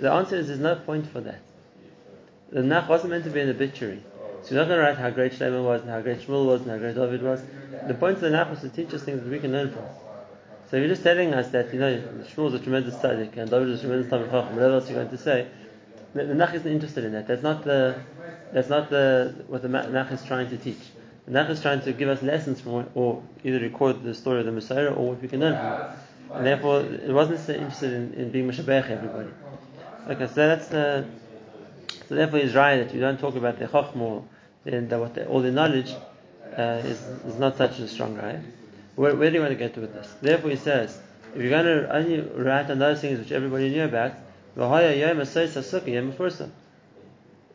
The 0.00 0.10
answer 0.10 0.36
is 0.36 0.48
there's 0.48 0.58
no 0.58 0.74
point 0.74 1.06
for 1.06 1.20
that. 1.20 1.40
The 2.50 2.62
Nach 2.62 2.88
wasn't 2.88 3.10
meant 3.10 3.24
to 3.24 3.30
be 3.30 3.40
an 3.40 3.50
obituary. 3.50 4.02
So 4.42 4.54
you're 4.54 4.64
not 4.64 4.68
going 4.68 4.80
to 4.80 4.86
write 4.86 4.98
how 4.98 5.10
great 5.10 5.32
Shlomo 5.32 5.64
was 5.64 5.82
and 5.82 5.90
how 5.90 6.00
great 6.00 6.20
Shmuel 6.20 6.46
was 6.46 6.60
and 6.62 6.70
how 6.70 6.78
great 6.78 6.94
David 6.94 7.22
was. 7.22 7.42
The 7.86 7.94
point 7.94 8.16
of 8.16 8.20
the 8.22 8.30
Nach 8.30 8.50
was 8.50 8.60
to 8.60 8.68
teach 8.68 8.92
us 8.94 9.02
things 9.02 9.22
that 9.22 9.30
we 9.30 9.38
can 9.38 9.52
learn 9.52 9.72
from. 9.72 9.84
So 10.70 10.76
you're 10.76 10.88
just 10.88 11.04
telling 11.04 11.32
us 11.32 11.50
that, 11.50 11.72
you 11.72 11.78
know, 11.78 11.96
Shmuel 12.34 12.48
is 12.48 12.54
a 12.54 12.58
tremendous 12.58 12.94
tzaddik 12.96 13.36
and 13.36 13.48
David 13.48 13.68
is 13.68 13.78
a 13.78 13.82
tremendous 13.82 14.10
Chacham, 14.10 14.54
whatever 14.56 14.74
else 14.74 14.90
you're 14.90 14.98
going 14.98 15.16
to 15.16 15.18
say, 15.18 15.46
the, 16.12 16.24
the 16.24 16.34
Nach 16.34 16.52
isn't 16.54 16.70
interested 16.70 17.04
in 17.04 17.12
that. 17.12 17.28
That's 17.28 17.42
not 17.42 17.62
the, 17.62 18.00
that's 18.52 18.68
not 18.68 18.90
the, 18.90 19.44
what 19.46 19.62
the 19.62 19.68
Nach 19.68 20.10
is 20.10 20.24
trying 20.24 20.50
to 20.50 20.56
teach. 20.56 20.78
The 21.26 21.32
Nach 21.32 21.48
is 21.50 21.62
trying 21.62 21.82
to 21.82 21.92
give 21.92 22.08
us 22.08 22.20
lessons 22.22 22.60
from, 22.60 22.72
what, 22.72 22.90
or 22.94 23.22
either 23.44 23.60
record 23.60 24.02
the 24.02 24.14
story 24.14 24.40
of 24.40 24.46
the 24.46 24.52
Messiah 24.52 24.88
or 24.88 25.10
what 25.10 25.22
we 25.22 25.28
can 25.28 25.40
learn 25.40 25.56
from 25.56 25.72
it. 25.72 25.96
And 26.34 26.46
therefore, 26.46 26.80
it 26.80 27.12
wasn't 27.12 27.40
so 27.40 27.52
interested 27.52 27.92
in, 27.92 28.14
in 28.14 28.30
being 28.30 28.48
Meshabech 28.48 28.90
everybody. 28.90 29.30
Okay, 30.08 30.26
so 30.26 30.34
that's 30.34 30.68
the, 30.68 31.04
so 32.08 32.14
therefore 32.16 32.40
he's 32.40 32.54
right 32.54 32.78
that 32.78 32.92
you 32.92 33.00
don't 33.00 33.20
talk 33.20 33.36
about 33.36 33.58
the 33.60 33.66
Chachma, 33.66 34.24
then 34.64 34.88
the, 34.88 34.98
what 34.98 35.14
the, 35.14 35.26
all 35.28 35.42
the 35.42 35.52
knowledge 35.52 35.94
uh, 36.56 36.82
is, 36.84 37.00
is 37.02 37.38
not 37.38 37.56
such 37.56 37.78
a 37.78 37.86
strong 37.86 38.16
right. 38.16 38.40
Where, 38.96 39.14
where 39.14 39.30
do 39.30 39.36
you 39.36 39.42
want 39.42 39.52
to 39.52 39.58
get 39.58 39.74
to 39.74 39.80
with 39.80 39.92
this? 39.94 40.12
Therefore 40.20 40.50
he 40.50 40.56
says, 40.56 40.98
if 41.34 41.40
you're 41.40 41.50
going 41.50 41.66
to 41.66 41.94
only 41.94 42.20
write 42.20 42.70
on 42.70 42.78
those 42.78 43.00
things 43.00 43.18
which 43.18 43.30
everybody 43.30 43.70
knew 43.70 43.84
about, 43.84 44.12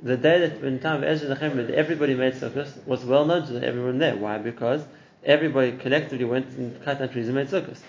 the 0.04 0.17
day 0.17 0.39
that 0.39 0.63
in 0.63 0.80
time 0.80 0.97
of 0.97 1.04
Ezra 1.04 1.30
Nehemiah 1.30 1.71
everybody 1.73 2.13
made 2.13 2.34
sukkahs 2.34 2.86
was 2.86 3.04
well 3.04 3.25
known 3.25 3.47
to 3.47 3.63
everyone 3.65 3.97
there. 3.97 4.15
Why? 4.15 4.38
Because 4.38 4.84
everybody 5.23 5.71
collectively 5.77 6.25
went 6.25 6.47
and 6.58 6.84
cut 6.84 6.99
down 6.99 7.10
trees 7.10 7.27
and 7.27 7.36
made 7.36 7.47
sukkahs. 7.47 7.80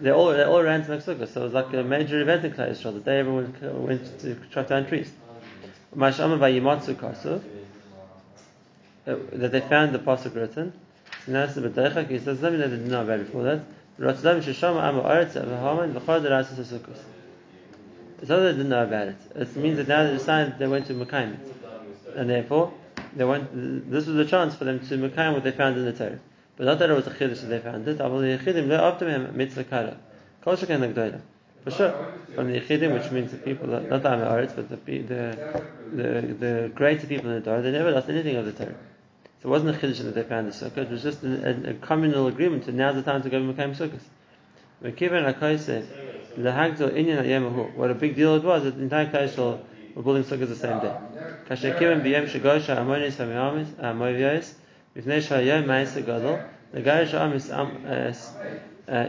They 0.00 0.10
all 0.10 0.32
they 0.32 0.42
all 0.44 0.62
ran 0.62 0.84
to 0.84 0.90
make 0.90 1.00
sukkahs, 1.00 1.28
so 1.32 1.40
it 1.40 1.44
was 1.44 1.52
like 1.54 1.72
a 1.72 1.82
major 1.82 2.20
event 2.20 2.44
in 2.44 2.52
Klal 2.52 2.70
Yisrael. 2.70 2.94
The 2.94 3.00
day 3.00 3.18
everyone 3.20 3.54
went 3.86 4.20
to 4.20 4.36
cut 4.52 4.68
down 4.68 4.86
trees. 4.86 5.10
Uh, 9.04 9.16
that 9.32 9.50
they 9.50 9.60
found 9.60 9.92
the 9.92 9.98
pasuk 9.98 10.34
written. 10.36 10.72
So 11.26 11.32
now 11.32 11.44
it's 11.44 11.54
the 11.54 11.60
B'deichak, 11.62 12.08
he 12.08 12.20
says, 12.20 12.40
let 12.40 12.52
me 12.52 12.58
didn't 12.58 12.88
know 12.88 13.02
about 13.02 13.18
before 13.18 13.42
that. 13.42 13.64
That 13.98 14.22
they 18.28 18.52
didn't 18.52 18.68
know 18.68 18.84
about 18.84 19.08
it. 19.08 19.16
It 19.34 19.56
means 19.56 19.76
that 19.78 19.88
now 19.88 20.04
they 20.04 20.12
decided 20.12 20.58
they 20.58 20.68
went 20.68 20.86
to 20.86 20.94
Mekayim 20.94 21.36
And 22.14 22.30
therefore, 22.30 22.72
they 23.14 23.24
went, 23.24 23.90
this 23.90 24.06
was 24.06 24.16
a 24.16 24.24
chance 24.24 24.54
for 24.54 24.64
them 24.64 24.78
to 24.78 24.94
Mekayim 24.96 25.34
what 25.34 25.42
they 25.42 25.50
found 25.50 25.76
in 25.76 25.84
the 25.84 25.92
Torah. 25.92 26.20
But 26.56 26.66
not 26.66 26.78
that 26.78 26.90
it 26.90 26.94
was 26.94 27.06
a 27.08 27.10
chiddush 27.10 27.40
that 27.40 27.48
they 27.48 27.58
found 27.58 27.88
it. 27.88 27.98
Aval 27.98 28.38
yechidim 28.38 28.70
after 28.78 29.08
him 29.08 29.36
mitzvah 29.36 29.64
kara. 29.64 29.96
Kol 30.42 30.56
shekan 30.56 30.80
negdola. 30.80 31.20
For 31.64 31.70
sure, 31.70 32.12
from 32.34 32.52
the 32.52 32.60
yechidim, 32.60 32.92
which 32.92 33.10
means 33.10 33.30
the 33.30 33.38
people, 33.38 33.66
not 33.68 33.88
the 33.88 34.08
Amoritz, 34.08 34.54
but 34.54 34.68
the, 34.68 34.76
the 34.76 35.62
the 35.92 36.34
the 36.34 36.72
greater 36.74 37.06
people 37.06 37.30
in 37.30 37.36
the 37.36 37.50
Torah, 37.50 37.62
they 37.62 37.70
never 37.70 37.90
lost 37.90 38.08
anything 38.08 38.36
of 38.36 38.46
the 38.46 38.52
Torah. 38.52 38.74
It 39.42 39.48
wasn't 39.48 39.74
a 39.74 39.78
chiddush 39.78 39.98
that 40.04 40.14
they 40.14 40.22
found 40.22 40.46
the 40.46 40.52
sukkah; 40.52 40.78
it 40.78 40.90
was 40.90 41.02
just 41.02 41.24
a, 41.24 41.48
a, 41.48 41.70
a 41.70 41.74
communal 41.74 42.28
agreement. 42.28 42.68
And 42.68 42.76
now's 42.76 42.94
the 42.94 43.02
time 43.02 43.22
to 43.22 43.28
go 43.28 43.38
and 43.38 43.52
Mekayim 43.52 43.74
sukkahs. 43.76 44.02
Mekivan. 44.84 45.24
What 47.74 47.90
a 47.90 47.94
big 47.94 48.14
deal 48.16 48.36
it 48.36 48.44
was 48.44 48.62
that 48.64 48.76
the 48.76 48.82
entire 48.82 49.06
Kaishal 49.06 49.60
were 49.94 50.02
building 50.02 50.24
sukkahs 50.24 50.48
the 50.48 50.56
same 50.56 50.78
day. 50.78 50.94
Gadol. 56.02 56.40
Uh, 58.88 59.04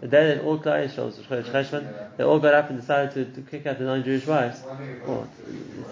the 0.00 0.08
day 0.08 0.26
that 0.28 0.44
all 0.44 0.58
Yisrael, 0.58 2.16
they 2.16 2.24
all 2.24 2.38
got 2.38 2.54
up 2.54 2.70
and 2.70 2.80
decided 2.80 3.12
to, 3.14 3.24
to 3.34 3.50
kick 3.50 3.66
out 3.66 3.78
the 3.78 3.84
non-Jewish 3.84 4.26
wives, 4.26 4.62
or 5.06 5.26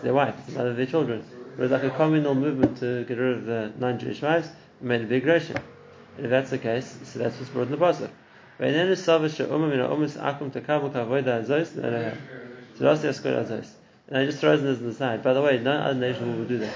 their 0.03 0.15
wives, 0.15 0.45
the 0.47 0.53
mother 0.53 0.71
of 0.71 0.77
their 0.77 0.87
children. 0.87 1.25
It 1.58 1.60
was 1.60 1.72
like 1.72 1.84
a 1.84 1.90
communal 1.90 2.36
movement 2.36 2.78
to 2.78 3.04
get 3.06 3.18
rid 3.18 3.38
of 3.38 3.46
the 3.46 3.72
non-Jewish 3.78 4.22
wives 4.22 4.50
and 4.80 4.90
made 4.90 5.02
a 5.02 5.06
big 5.06 5.26
ration. 5.26 5.58
And 6.18 6.26
if 6.26 6.30
that's 6.30 6.50
the 6.50 6.58
case, 6.58 6.98
so 7.04 7.20
that's 7.20 7.38
what's 7.38 7.50
brought 7.50 7.68
in 7.68 7.72
the 7.72 7.78
pasuk. 7.78 8.10
And 8.60 8.76
I 8.76 8.86
just 14.26 14.40
throws 14.40 14.62
this 14.62 14.80
in 14.80 14.88
the 14.88 14.94
side. 14.94 15.24
By 15.24 15.34
the 15.34 15.42
way, 15.42 15.60
no 15.60 15.72
other 15.72 16.00
nation 16.00 16.38
will 16.38 16.46
do 16.46 16.60
that. 16.60 16.74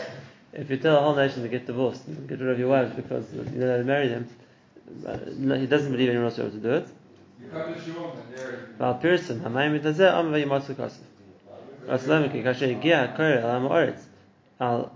If 0.54 0.70
you 0.70 0.78
tell 0.78 0.98
a 0.98 1.02
whole 1.02 1.16
nation 1.16 1.44
to 1.44 1.50
get 1.50 1.68
divorced, 1.68 2.06
get 2.28 2.40
rid 2.40 2.50
of 2.50 2.58
your 2.58 2.70
wives 2.70 2.96
because 2.96 3.32
you 3.34 3.44
know 3.44 3.78
to 3.78 3.84
marry 3.84 4.08
them, 4.08 4.28
uh, 5.06 5.18
he 5.56 5.68
doesn't 5.68 5.92
believe 5.92 6.10
anyone 6.10 6.26
else 6.26 6.38
will 6.38 6.50
be 6.50 6.58
able 6.58 6.62
to 6.62 6.70
do 6.70 6.76
it. 6.76 6.88
ועל 8.78 8.94
פרסם 9.02 9.36
המים 9.44 9.74
מתזה 9.74 10.14
עם 10.14 10.34
וימצו 10.34 10.76
כסף. 10.76 11.02
רסלם 11.88 12.30
כי 12.30 12.44
כאשר 12.44 12.70
הגיע 12.70 13.02
הקורא 13.02 13.28
אל 13.28 13.46
עם 13.46 13.66
הארץ 13.66 14.09
It 14.61 14.89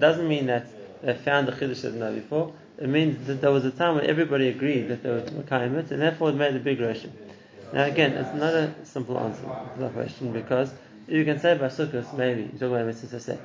doesn't 0.00 0.28
mean 0.28 0.46
that 0.46 0.66
they 1.02 1.14
found 1.14 1.46
the 1.46 1.52
chiddush 1.52 1.82
that 1.82 1.94
know 1.94 2.12
before. 2.12 2.52
It 2.78 2.88
means 2.88 3.28
that 3.28 3.40
there 3.40 3.52
was 3.52 3.64
a 3.64 3.70
time 3.70 3.94
when 3.94 4.06
everybody 4.06 4.48
agreed 4.48 4.88
that 4.88 5.04
there 5.04 5.12
were 5.12 5.20
makayimet, 5.20 5.92
and 5.92 6.02
therefore 6.02 6.30
it 6.30 6.34
made 6.34 6.56
a 6.56 6.58
big 6.58 6.80
rushing. 6.80 7.12
Now 7.72 7.84
again, 7.84 8.12
it's 8.12 8.34
not 8.34 8.54
a 8.54 8.74
simple 8.84 9.16
answer 9.20 9.42
to 9.42 9.74
that 9.78 9.92
question 9.92 10.32
because 10.32 10.72
you 11.06 11.24
can 11.24 11.38
say 11.38 11.56
by 11.56 11.66
sukkahs, 11.66 12.12
maybe 12.16 12.42
you 12.42 12.58
talk 12.58 12.70
about 12.70 12.86
mitzvah. 12.86 13.20
So 13.20 13.38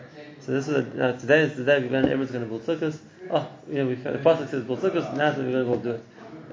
this 0.48 0.68
is 0.68 0.76
a, 0.76 1.18
today 1.20 1.42
is 1.42 1.56
the 1.56 1.66
day 1.66 1.80
we're 1.80 1.90
going. 1.90 2.06
Everyone's 2.06 2.32
going 2.32 2.44
to 2.44 2.50
build 2.50 2.64
sukkahs. 2.64 2.98
Oh, 3.30 3.48
you 3.70 3.76
know, 3.76 3.86
we 3.88 3.96
the 3.96 4.18
pasuk 4.18 4.50
says 4.50 4.64
build 4.64 4.80
sukkahs. 4.80 5.14
Now 5.16 5.36
we're 5.38 5.52
going 5.52 5.66
to 5.66 5.66
go 5.66 5.76
do 5.78 5.92
it. 5.92 6.04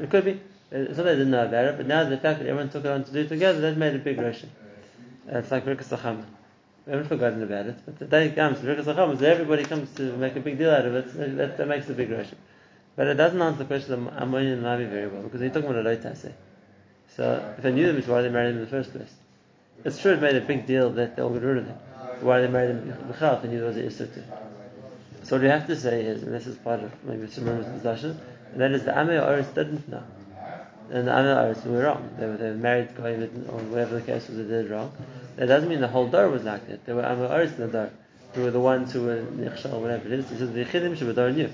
It 0.02 0.10
could 0.10 0.24
be. 0.26 0.40
It's 0.70 0.98
not 0.98 1.04
that 1.04 1.12
they 1.12 1.12
didn't 1.12 1.30
know 1.30 1.46
about 1.46 1.64
it, 1.64 1.76
but 1.78 1.86
now 1.86 2.04
the 2.04 2.18
fact 2.18 2.40
that 2.40 2.48
everyone 2.48 2.68
took 2.68 2.84
it 2.84 2.90
on 2.90 3.04
to 3.04 3.12
do 3.12 3.20
it 3.20 3.28
together, 3.28 3.60
that 3.60 3.78
made 3.78 3.94
a 3.94 3.98
big 3.98 4.20
rushing. 4.20 4.50
It's 5.26 5.50
like 5.50 5.64
Birkas 5.64 5.88
Achama. 5.88 6.24
We 6.86 6.92
haven't 6.92 7.08
forgotten 7.08 7.42
about 7.42 7.66
it, 7.66 7.76
but 7.86 7.98
the 7.98 8.04
day 8.04 8.30
comes, 8.30 8.58
Birkas 8.58 8.84
Achama, 8.84 9.18
so 9.18 9.24
everybody 9.24 9.64
comes 9.64 9.94
to 9.94 10.16
make 10.16 10.36
a 10.36 10.40
big 10.40 10.58
deal 10.58 10.70
out 10.70 10.84
of 10.84 10.94
it, 10.94 11.36
that, 11.36 11.56
that 11.56 11.68
makes 11.68 11.88
a 11.88 11.94
big 11.94 12.10
rush. 12.10 12.28
But 12.96 13.06
it 13.06 13.14
doesn't 13.14 13.40
answer 13.40 13.58
the 13.58 13.64
question 13.64 13.94
of 13.94 14.22
Ammonian 14.22 14.64
and 14.64 14.64
Lavi 14.64 14.88
very 14.88 15.08
well, 15.08 15.22
because 15.22 15.40
he's 15.40 15.52
talking 15.52 15.70
about 15.70 15.86
a 15.86 15.88
Loitase. 15.88 16.32
So, 17.16 17.54
if 17.56 17.62
they 17.62 17.72
knew 17.72 17.86
them, 17.86 17.96
it's 17.96 18.06
why 18.06 18.22
they 18.22 18.28
married 18.28 18.50
them 18.50 18.58
in 18.58 18.64
the 18.64 18.70
first 18.70 18.92
place. 18.92 19.12
It's 19.84 20.00
true 20.00 20.12
it 20.12 20.20
made 20.20 20.36
a 20.36 20.40
big 20.40 20.66
deal 20.66 20.90
that 20.90 21.16
they 21.16 21.22
all 21.22 21.30
got 21.30 21.42
rid 21.42 21.58
of 21.58 21.66
them. 21.66 21.78
Why 22.20 22.40
they 22.40 22.48
married 22.48 22.76
them 22.76 23.12
B'chal, 23.12 23.42
they 23.42 23.48
knew 23.48 23.58
there 23.58 23.68
was 23.68 23.76
a 23.76 23.82
Isser 23.82 24.22
So 25.22 25.36
what 25.36 25.42
we 25.42 25.48
have 25.48 25.66
to 25.66 25.76
say 25.76 26.02
is, 26.02 26.22
and 26.22 26.32
this 26.32 26.46
is 26.46 26.56
part 26.58 26.80
of 26.80 26.92
maybe 27.04 27.28
some 27.28 27.44
the 27.46 27.62
discussion, 27.62 28.20
and 28.52 28.60
that 28.60 28.72
is 28.72 28.84
the 28.84 28.92
Amei 28.92 29.24
Oris 29.26 29.46
didn't 29.48 29.88
know. 29.88 30.02
And 30.90 31.08
the 31.08 31.12
Amei 31.12 31.44
Oris 31.44 31.64
were 31.64 31.82
wrong. 31.82 32.14
They 32.18 32.26
were, 32.26 32.36
they 32.36 32.50
were 32.50 32.56
married, 32.56 32.90
or 32.98 33.58
whatever 33.70 33.98
the 33.98 34.02
case 34.02 34.28
was, 34.28 34.36
they 34.36 34.44
did 34.44 34.70
wrong. 34.70 34.92
That 35.36 35.46
doesn't 35.46 35.68
mean 35.68 35.80
the 35.80 35.88
whole 35.88 36.06
door 36.08 36.28
was 36.28 36.44
like 36.44 36.68
that. 36.68 36.84
There 36.84 36.94
were 36.94 37.02
Amoris 37.02 37.52
in 37.52 37.60
the 37.60 37.68
Dor, 37.68 37.90
who 38.34 38.42
were 38.42 38.50
the 38.50 38.60
ones 38.60 38.92
who 38.92 39.02
were 39.02 39.22
Nichshal, 39.22 39.80
whatever 39.80 40.06
it 40.06 40.12
is. 40.12 40.30
He 40.30 40.36
says 40.36 40.52
the 40.52 40.64
Yechidim 40.64 40.96
Shabbat 40.96 41.34
knew. 41.34 41.50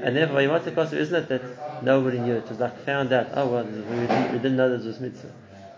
And 0.00 0.16
therefore, 0.16 0.36
Vayimata 0.36 0.74
Kosev 0.74 0.94
isn't 0.94 1.14
it 1.14 1.28
that 1.28 1.82
nobody 1.82 2.18
knew 2.18 2.34
it? 2.34 2.48
Was 2.48 2.60
like 2.60 2.84
found 2.84 3.12
out, 3.12 3.28
oh 3.34 3.48
well, 3.48 3.64
we 3.64 3.72
didn't, 3.72 4.32
we 4.32 4.38
didn't 4.38 4.56
know 4.56 4.76
this 4.76 4.86
was 4.86 5.00
mitzvah. 5.00 5.32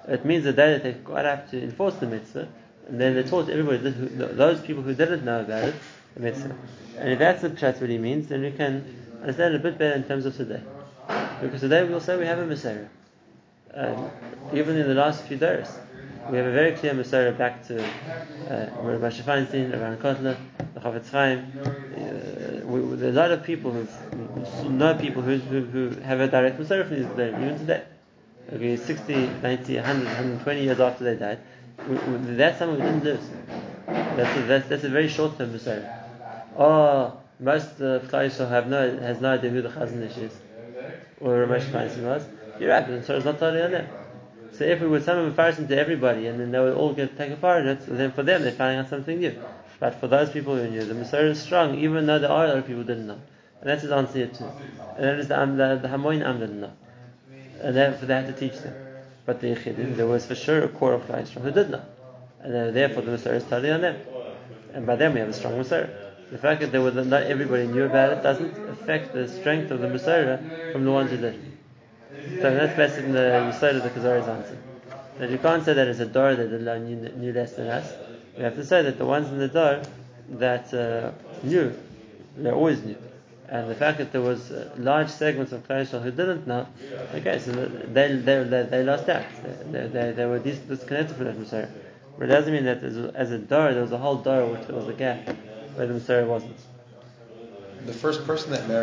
It 0.08 0.24
means 0.24 0.44
the 0.44 0.52
day 0.52 0.72
that 0.72 0.82
they 0.82 0.92
got 0.92 1.24
up 1.24 1.50
to 1.50 1.62
enforce 1.62 1.94
the 1.96 2.06
mitzvah, 2.06 2.48
and 2.88 3.00
then 3.00 3.14
they 3.14 3.22
taught 3.22 3.48
everybody, 3.48 3.78
those 3.90 4.60
people 4.60 4.82
who 4.82 4.94
didn't 4.94 5.24
know 5.24 5.40
about 5.40 5.64
it, 5.64 5.74
the 6.14 6.20
mitzvah. 6.20 6.56
And 6.98 7.10
if 7.10 7.18
that's 7.18 7.42
that's 7.42 7.80
what 7.80 7.90
he 7.90 7.98
means, 7.98 8.28
then 8.28 8.42
we 8.42 8.52
can 8.52 8.84
understand 9.20 9.54
it 9.54 9.60
a 9.60 9.62
bit 9.62 9.78
better 9.78 9.94
in 9.94 10.04
terms 10.04 10.26
of 10.26 10.36
today. 10.36 10.62
Because 11.40 11.60
today 11.60 11.84
we'll 11.84 12.00
say 12.00 12.16
we 12.16 12.26
have 12.26 12.38
a 12.38 12.46
Masorah. 12.46 12.88
Even 14.54 14.76
in 14.76 14.88
the 14.88 14.94
last 14.94 15.24
few 15.24 15.36
days 15.36 15.68
we 16.30 16.38
have 16.38 16.46
a 16.46 16.52
very 16.52 16.72
clear 16.72 16.94
Masorah 16.94 17.36
back 17.36 17.66
to 17.68 17.82
uh, 17.82 18.70
Rashi 18.82 19.22
Feinstein, 19.22 19.72
Aaron 19.72 19.98
Kotler, 19.98 20.36
the 20.74 20.80
Chafetz 20.80 21.10
Chaim. 21.10 21.52
Uh, 21.62 22.66
we, 22.66 22.80
we, 22.80 22.96
there 22.96 23.10
are 23.10 23.12
a 23.12 23.16
lot 23.16 23.30
of 23.30 23.44
people 23.44 23.70
who 23.70 24.68
know 24.70 24.94
people 24.94 25.22
who, 25.22 25.36
who, 25.36 25.90
have 26.00 26.20
a 26.20 26.28
direct 26.28 26.58
Masorah 26.58 26.88
from 26.88 26.96
these 26.96 27.06
today, 27.06 27.28
even 27.28 27.58
today. 27.58 27.82
Okay, 28.52 28.76
60, 28.76 29.14
90, 29.42 29.74
100, 29.76 30.04
120 30.04 30.62
years 30.62 30.80
after 30.80 31.04
they 31.04 31.16
died. 31.16 31.38
We, 31.88 31.96
we, 31.96 32.34
that's 32.34 32.58
something 32.58 32.76
we 32.76 32.82
didn't 32.82 33.04
lose. 33.04 33.28
That's 33.86 34.38
a, 34.38 34.42
that's, 34.42 34.68
that's 34.68 34.84
a 34.84 34.88
very 34.88 35.08
short 35.08 35.36
term 35.36 35.52
Masorah. 35.52 35.92
Oh, 36.58 37.20
most 37.38 37.80
of 37.80 38.02
Klal 38.04 38.48
have 38.48 38.68
no, 38.68 38.98
has 38.98 39.20
no 39.20 39.34
idea 39.34 39.50
who 39.50 39.62
the 39.62 39.68
Chazon 39.68 40.02
Ish 40.10 40.16
is, 40.16 40.32
or 41.20 41.46
Rashi 41.46 41.70
Feinstein 41.70 42.04
was. 42.04 42.24
You're 42.58 42.70
right, 42.70 42.86
the 42.86 43.00
Torah 43.02 43.18
is 43.18 43.24
not 43.24 43.38
totally 43.38 43.62
on 43.62 43.72
them. 43.72 43.86
So 44.52 44.64
if 44.64 44.80
we 44.80 44.88
would 44.88 45.04
summon 45.04 45.32
Mepharsim 45.32 45.68
to 45.68 45.78
everybody 45.78 46.26
and 46.26 46.40
then 46.40 46.50
they 46.50 46.58
would 46.58 46.74
all 46.74 46.94
get 46.94 47.16
take 47.18 47.30
a 47.30 47.36
part 47.36 47.66
it, 47.66 47.80
then 47.86 48.12
for 48.12 48.22
them 48.22 48.42
they're 48.42 48.52
finding 48.52 48.80
out 48.80 48.88
something 48.88 49.18
new. 49.18 49.34
But 49.78 49.96
for 49.96 50.08
those 50.08 50.30
people 50.30 50.56
who 50.56 50.68
knew, 50.70 50.84
the 50.84 50.94
Masorah 50.94 51.30
is 51.30 51.40
strong, 51.40 51.78
even 51.78 52.06
though 52.06 52.18
there 52.18 52.30
are 52.30 52.46
other 52.46 52.62
people 52.62 52.82
who 52.82 52.84
didn't 52.84 53.06
know. 53.06 53.20
And 53.60 53.70
that's 53.70 53.82
his 53.82 53.90
answer 53.90 54.18
here 54.18 54.28
too. 54.28 54.44
And 54.96 55.04
that 55.04 55.18
is 55.18 55.28
the, 55.28 55.34
the, 55.34 55.80
the 55.82 55.88
Hamoin 55.88 56.24
Am 56.24 56.40
didn't 56.40 56.60
know. 56.60 56.72
And 57.60 57.76
therefore 57.76 58.06
they 58.06 58.14
had 58.14 58.26
to 58.26 58.32
teach 58.32 58.58
them. 58.60 58.74
but 59.26 59.40
the 59.40 59.48
Yechidim, 59.54 59.96
there 59.96 60.06
was 60.06 60.24
for 60.24 60.34
sure 60.34 60.62
a 60.62 60.68
core 60.68 60.94
of 60.94 61.02
Yisrael 61.02 61.42
who 61.42 61.50
did 61.50 61.70
know. 61.70 61.82
And 62.40 62.54
uh, 62.54 62.70
therefore 62.70 63.02
the 63.02 63.12
Musar 63.12 63.34
is 63.34 63.44
totally 63.44 63.72
on 63.72 63.82
them. 63.82 64.00
And 64.72 64.86
by 64.86 64.96
them 64.96 65.14
we 65.14 65.20
have 65.20 65.28
a 65.28 65.32
strong 65.34 65.54
Musar. 65.54 65.90
The 66.30 66.38
fact 66.38 66.60
that 66.60 66.72
there 66.72 66.80
not 67.04 67.22
everybody 67.22 67.68
knew 67.68 67.84
about 67.84 68.12
it 68.12 68.22
doesn't 68.22 68.68
affect 68.68 69.12
the 69.12 69.28
strength 69.28 69.70
of 69.70 69.80
the 69.80 69.86
Musar 69.86 70.72
from 70.72 70.84
the 70.84 70.90
ones 70.90 71.10
who 71.10 71.18
did. 71.18 71.40
So 72.40 72.52
that's 72.52 72.76
basically 72.76 73.12
the 73.12 73.48
Yisod 73.48 73.76
of 73.76 73.82
the 73.84 73.90
Kuzari's 73.90 74.26
answer. 74.26 74.58
That 75.18 75.30
you 75.30 75.38
can't 75.38 75.64
say 75.64 75.74
that 75.74 75.86
it's 75.86 76.00
a 76.00 76.06
door 76.06 76.34
that 76.34 76.50
the 76.50 76.78
knew, 76.80 76.96
knew 76.96 77.32
less 77.32 77.52
than 77.52 77.68
us. 77.68 77.92
We 78.36 78.42
have 78.42 78.56
to 78.56 78.64
say 78.64 78.82
that 78.82 78.98
the 78.98 79.06
ones 79.06 79.28
in 79.28 79.38
the 79.38 79.48
door 79.48 79.82
that 80.30 80.74
uh, 80.74 81.12
knew, 81.44 81.72
they 82.36 82.50
always 82.50 82.82
knew. 82.82 82.96
And 83.48 83.70
the 83.70 83.76
fact 83.76 83.98
that 83.98 84.10
there 84.10 84.20
was 84.20 84.50
uh, 84.50 84.74
large 84.76 85.08
segments 85.08 85.52
of 85.52 85.66
Klal 85.68 85.86
who 86.02 86.10
didn't 86.10 86.48
know, 86.48 86.66
okay, 87.14 87.38
so 87.38 87.52
they, 87.52 88.16
they, 88.16 88.42
they, 88.42 88.62
they 88.64 88.82
lost 88.82 89.08
out. 89.08 89.24
They, 89.70 89.86
they, 89.86 90.10
they 90.10 90.26
were 90.26 90.40
dis- 90.40 90.58
disconnected 90.58 91.16
from 91.16 91.26
that 91.26 91.38
Masorah. 91.38 91.70
But 92.18 92.24
it 92.24 92.32
doesn't 92.32 92.52
mean 92.52 92.64
that 92.64 92.82
as 92.82 92.96
a, 92.96 93.12
as 93.14 93.30
a 93.30 93.38
door, 93.38 93.72
there 93.72 93.82
was 93.82 93.92
a 93.92 93.98
whole 93.98 94.16
door 94.16 94.46
which 94.46 94.66
was 94.66 94.88
a 94.88 94.92
gap 94.92 95.28
the 95.84 95.94
Messiah 95.94 96.24
wasn't. 96.24 96.56
The 97.84 97.92
first 97.92 98.26
person 98.26 98.50
that 98.52 98.66
married 98.66 98.74